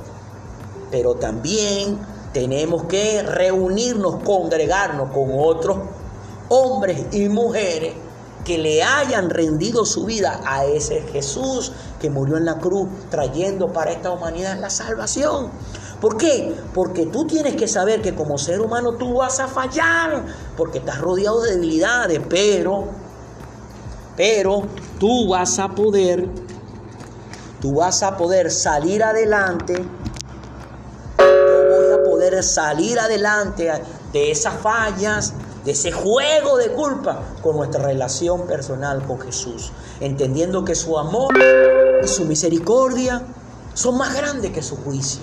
Pero 0.90 1.14
también 1.14 1.98
tenemos 2.32 2.84
que 2.84 3.22
reunirnos, 3.22 4.22
congregarnos 4.24 5.10
con 5.10 5.30
otros 5.38 5.78
hombres 6.48 7.06
y 7.12 7.28
mujeres 7.28 7.94
que 8.44 8.58
le 8.58 8.82
hayan 8.82 9.30
rendido 9.30 9.86
su 9.86 10.04
vida 10.04 10.40
a 10.44 10.66
ese 10.66 11.00
Jesús 11.02 11.72
que 11.98 12.10
murió 12.10 12.36
en 12.36 12.44
la 12.44 12.58
cruz 12.58 12.88
trayendo 13.10 13.72
para 13.72 13.92
esta 13.92 14.10
humanidad 14.10 14.58
la 14.58 14.68
salvación. 14.68 15.50
¿Por 16.00 16.18
qué? 16.18 16.54
Porque 16.74 17.06
tú 17.06 17.26
tienes 17.26 17.56
que 17.56 17.66
saber 17.66 18.02
que 18.02 18.14
como 18.14 18.36
ser 18.36 18.60
humano 18.60 18.96
tú 18.96 19.14
vas 19.14 19.40
a 19.40 19.48
fallar, 19.48 20.24
porque 20.56 20.78
estás 20.78 21.00
rodeado 21.00 21.40
de 21.40 21.52
debilidades, 21.52 22.20
pero 22.28 22.88
pero 24.16 24.62
tú 24.98 25.28
vas 25.28 25.58
a 25.58 25.68
poder, 25.68 26.28
tú 27.60 27.74
vas 27.74 28.02
a 28.02 28.16
poder 28.16 28.50
salir 28.50 29.02
adelante. 29.02 29.74
Yo 31.18 31.76
voy 31.76 31.92
a 31.92 32.04
poder 32.04 32.42
salir 32.42 32.98
adelante 32.98 33.70
de 34.12 34.30
esas 34.30 34.54
fallas, 34.54 35.34
de 35.64 35.72
ese 35.72 35.90
juego 35.90 36.56
de 36.58 36.70
culpa 36.72 37.22
con 37.42 37.56
nuestra 37.56 37.82
relación 37.82 38.46
personal 38.46 39.04
con 39.06 39.20
Jesús, 39.20 39.72
entendiendo 40.00 40.64
que 40.64 40.74
su 40.74 40.98
amor 40.98 41.34
y 42.02 42.06
su 42.06 42.24
misericordia 42.24 43.22
son 43.72 43.96
más 43.98 44.14
grandes 44.14 44.52
que 44.52 44.62
su 44.62 44.76
juicio. 44.76 45.22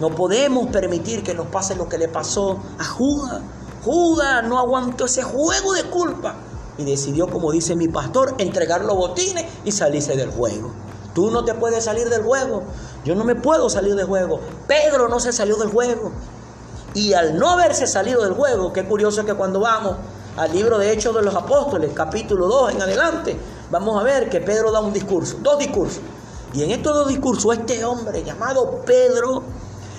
No 0.00 0.10
podemos 0.10 0.68
permitir 0.68 1.22
que 1.22 1.34
nos 1.34 1.46
pase 1.46 1.76
lo 1.76 1.88
que 1.88 1.98
le 1.98 2.08
pasó 2.08 2.58
a 2.78 2.84
Judas. 2.84 3.40
Judas 3.84 4.42
no 4.44 4.58
aguantó 4.58 5.04
ese 5.04 5.22
juego 5.22 5.74
de 5.74 5.84
culpa 5.84 6.34
y 6.78 6.84
decidió, 6.84 7.28
como 7.28 7.52
dice 7.52 7.76
mi 7.76 7.88
pastor, 7.88 8.34
entregar 8.38 8.84
los 8.84 8.96
botines 8.96 9.44
y 9.64 9.72
salirse 9.72 10.16
del 10.16 10.30
juego. 10.30 10.70
Tú 11.14 11.30
no 11.30 11.44
te 11.44 11.54
puedes 11.54 11.84
salir 11.84 12.08
del 12.08 12.22
juego. 12.22 12.62
Yo 13.04 13.14
no 13.14 13.24
me 13.24 13.34
puedo 13.34 13.68
salir 13.68 13.94
del 13.94 14.06
juego. 14.06 14.40
Pedro 14.66 15.08
no 15.08 15.20
se 15.20 15.32
salió 15.32 15.56
del 15.56 15.68
juego. 15.68 16.12
Y 16.94 17.12
al 17.12 17.38
no 17.38 17.50
haberse 17.50 17.86
salido 17.86 18.22
del 18.22 18.32
juego, 18.32 18.72
qué 18.72 18.84
curioso 18.84 19.24
que 19.24 19.34
cuando 19.34 19.60
vamos 19.60 19.96
al 20.36 20.52
libro 20.52 20.78
de 20.78 20.92
Hechos 20.92 21.14
de 21.14 21.22
los 21.22 21.34
Apóstoles, 21.34 21.90
capítulo 21.94 22.46
2 22.46 22.72
en 22.72 22.82
adelante, 22.82 23.38
vamos 23.70 24.00
a 24.00 24.04
ver 24.04 24.30
que 24.30 24.40
Pedro 24.40 24.70
da 24.70 24.80
un 24.80 24.92
discurso, 24.92 25.38
dos 25.42 25.58
discursos. 25.58 26.00
Y 26.54 26.62
en 26.62 26.70
estos 26.70 26.94
dos 26.94 27.08
discursos, 27.08 27.54
este 27.54 27.84
hombre 27.84 28.22
llamado 28.22 28.82
Pedro 28.84 29.42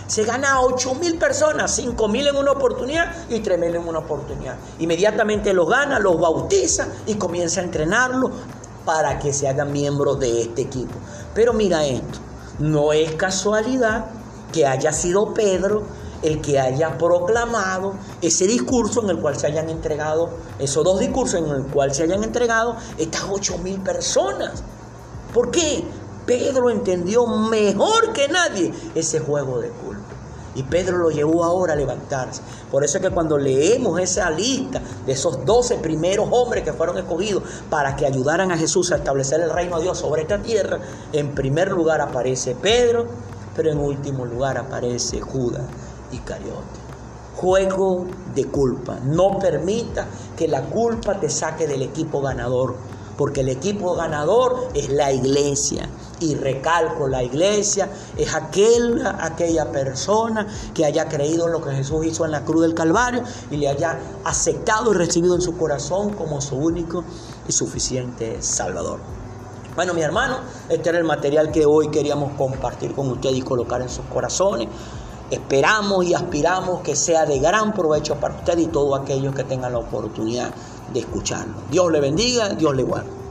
se 0.08 0.24
gana 0.24 0.54
a 0.54 0.62
8 0.62 0.96
mil 0.96 1.18
personas, 1.18 1.76
5 1.76 2.08
mil 2.08 2.28
en 2.28 2.36
una 2.36 2.52
oportunidad 2.52 3.12
y 3.30 3.40
3 3.40 3.60
mil 3.60 3.76
en 3.76 3.88
una 3.88 4.00
oportunidad. 4.00 4.56
Inmediatamente 4.80 5.54
los 5.54 5.70
gana, 5.70 6.00
los 6.00 6.20
bautiza 6.20 6.88
y 7.06 7.16
comienza 7.16 7.62
a 7.62 7.64
entrenarlos 7.64 8.32
para 8.86 9.20
que 9.20 9.32
se 9.34 9.48
hagan 9.48 9.72
miembros 9.72 10.20
de 10.20 10.42
este 10.42 10.64
equipo. 10.64 10.94
Pero 11.34 11.54
mira 11.54 11.86
esto, 11.86 12.20
no 12.60 12.94
es 12.94 13.14
casualidad 13.16 14.06
que 14.52 14.66
haya 14.68 14.92
sido 14.94 15.34
Pedro 15.34 15.84
el 16.22 16.42
que 16.42 16.60
haya 16.60 16.98
proclamado 16.98 17.96
ese 18.22 18.48
discurso 18.48 19.04
en 19.04 19.10
el 19.10 19.20
cual 19.20 19.38
se 19.38 19.48
hayan 19.48 19.70
entregado, 19.70 20.30
esos 20.58 20.84
dos 20.84 21.00
discursos 21.00 21.42
en 21.42 21.50
el 21.50 21.64
cual 21.66 21.94
se 21.94 22.04
hayan 22.04 22.24
entregado 22.24 22.78
estas 22.98 23.24
8 23.30 23.58
mil 23.58 23.80
personas. 23.82 24.64
¿Por 25.34 25.52
qué? 25.52 25.84
Pedro 26.26 26.70
entendió 26.70 27.26
mejor 27.28 28.14
que 28.14 28.28
nadie 28.28 28.74
ese 28.96 29.20
juego 29.20 29.60
de 29.60 29.70
culpa. 29.70 30.14
Y 30.56 30.64
Pedro 30.64 30.98
lo 30.98 31.10
llevó 31.10 31.44
ahora 31.44 31.74
a 31.74 31.76
levantarse. 31.76 32.42
Por 32.70 32.84
eso 32.84 32.98
es 32.98 33.04
que 33.04 33.10
cuando 33.10 33.38
leemos 33.38 34.00
esa 34.00 34.30
lista 34.30 34.82
de 35.06 35.14
esos 35.14 35.44
doce 35.46 35.78
primeros 35.78 36.28
hombres 36.32 36.64
que 36.64 36.74
fueron 36.74 36.98
escogidos 36.98 37.44
para 37.70 37.96
que 37.96 38.06
ayudaran 38.06 38.52
a 38.52 38.58
Jesús 38.58 38.92
a 38.92 38.98
establecer 38.98 39.42
el 39.42 39.50
reino 39.50 39.78
de 39.78 39.84
Dios 39.84 39.98
sobre 39.98 40.22
esta 40.22 40.42
tierra, 40.42 40.80
en 41.12 41.34
primer 41.34 41.72
lugar 41.72 42.02
aparece 42.02 42.56
Pedro, 42.56 43.08
pero 43.56 43.72
en 43.72 43.80
último 43.80 44.26
lugar 44.26 44.58
aparece 44.58 45.22
Judas 45.22 45.64
y 46.12 46.20
Cariote. 46.20 46.84
Juego 47.36 48.06
de 48.36 48.46
culpa. 48.46 49.00
No 49.04 49.40
permita 49.40 50.08
que 50.38 50.48
la 50.48 50.62
culpa 50.62 51.20
te 51.20 51.30
saque 51.30 51.66
del 51.66 51.82
equipo 51.82 52.22
ganador, 52.22 52.76
porque 53.18 53.42
el 53.42 53.50
equipo 53.50 53.96
ganador 53.96 54.70
es 54.76 54.90
la 54.90 55.12
iglesia 55.12 55.90
y 56.24 56.36
recalco, 56.36 57.08
la 57.08 57.24
iglesia 57.24 57.90
es 58.18 58.34
aquel, 58.34 59.06
aquella 59.06 59.72
persona 59.72 60.48
que 60.74 60.86
haya 60.86 61.08
creído 61.08 61.48
en 61.48 61.54
lo 61.54 61.62
que 61.62 61.72
Jesús 61.72 62.06
hizo 62.06 62.26
en 62.26 62.32
la 62.32 62.44
cruz 62.44 62.62
del 62.62 62.74
Calvario 62.74 63.24
y 63.52 63.58
le 63.58 63.68
haya 63.68 64.00
aceptado 64.24 64.94
y 64.94 64.96
recibido 64.96 65.36
en 65.36 65.42
su 65.42 65.58
corazón 65.58 66.14
como 66.14 66.42
su 66.42 66.56
único 66.56 67.04
y 67.48 67.52
suficiente 67.52 68.42
Salvador. 68.42 69.00
Bueno, 69.76 69.94
mi 69.94 70.02
hermano, 70.02 70.38
este 70.70 70.90
era 70.90 71.00
el 71.00 71.04
material 71.04 71.52
que 71.52 71.66
hoy 71.66 71.90
queríamos 71.90 72.34
compartir 72.34 72.94
con 72.94 73.10
ustedes 73.10 73.38
y 73.38 73.42
colocar 73.42 73.82
en 73.82 73.90
sus 73.90 74.06
corazones. 74.06 74.68
Esperamos 75.32 76.06
y 76.06 76.14
aspiramos 76.14 76.82
que 76.82 76.96
sea 76.96 77.26
de 77.26 77.40
gran 77.40 77.74
provecho 77.74 78.16
para 78.16 78.36
usted 78.36 78.58
y 78.60 78.68
todos 78.68 79.00
aquellos 79.00 79.34
que 79.34 79.44
tengan 79.44 79.72
la 79.72 79.80
oportunidad 79.80 80.54
de 80.94 81.00
escucharlo. 81.00 81.56
Dios 81.72 81.92
le 81.92 82.00
bendiga, 82.00 82.50
Dios 82.50 82.76
le 82.76 82.84
guarde. 82.84 83.23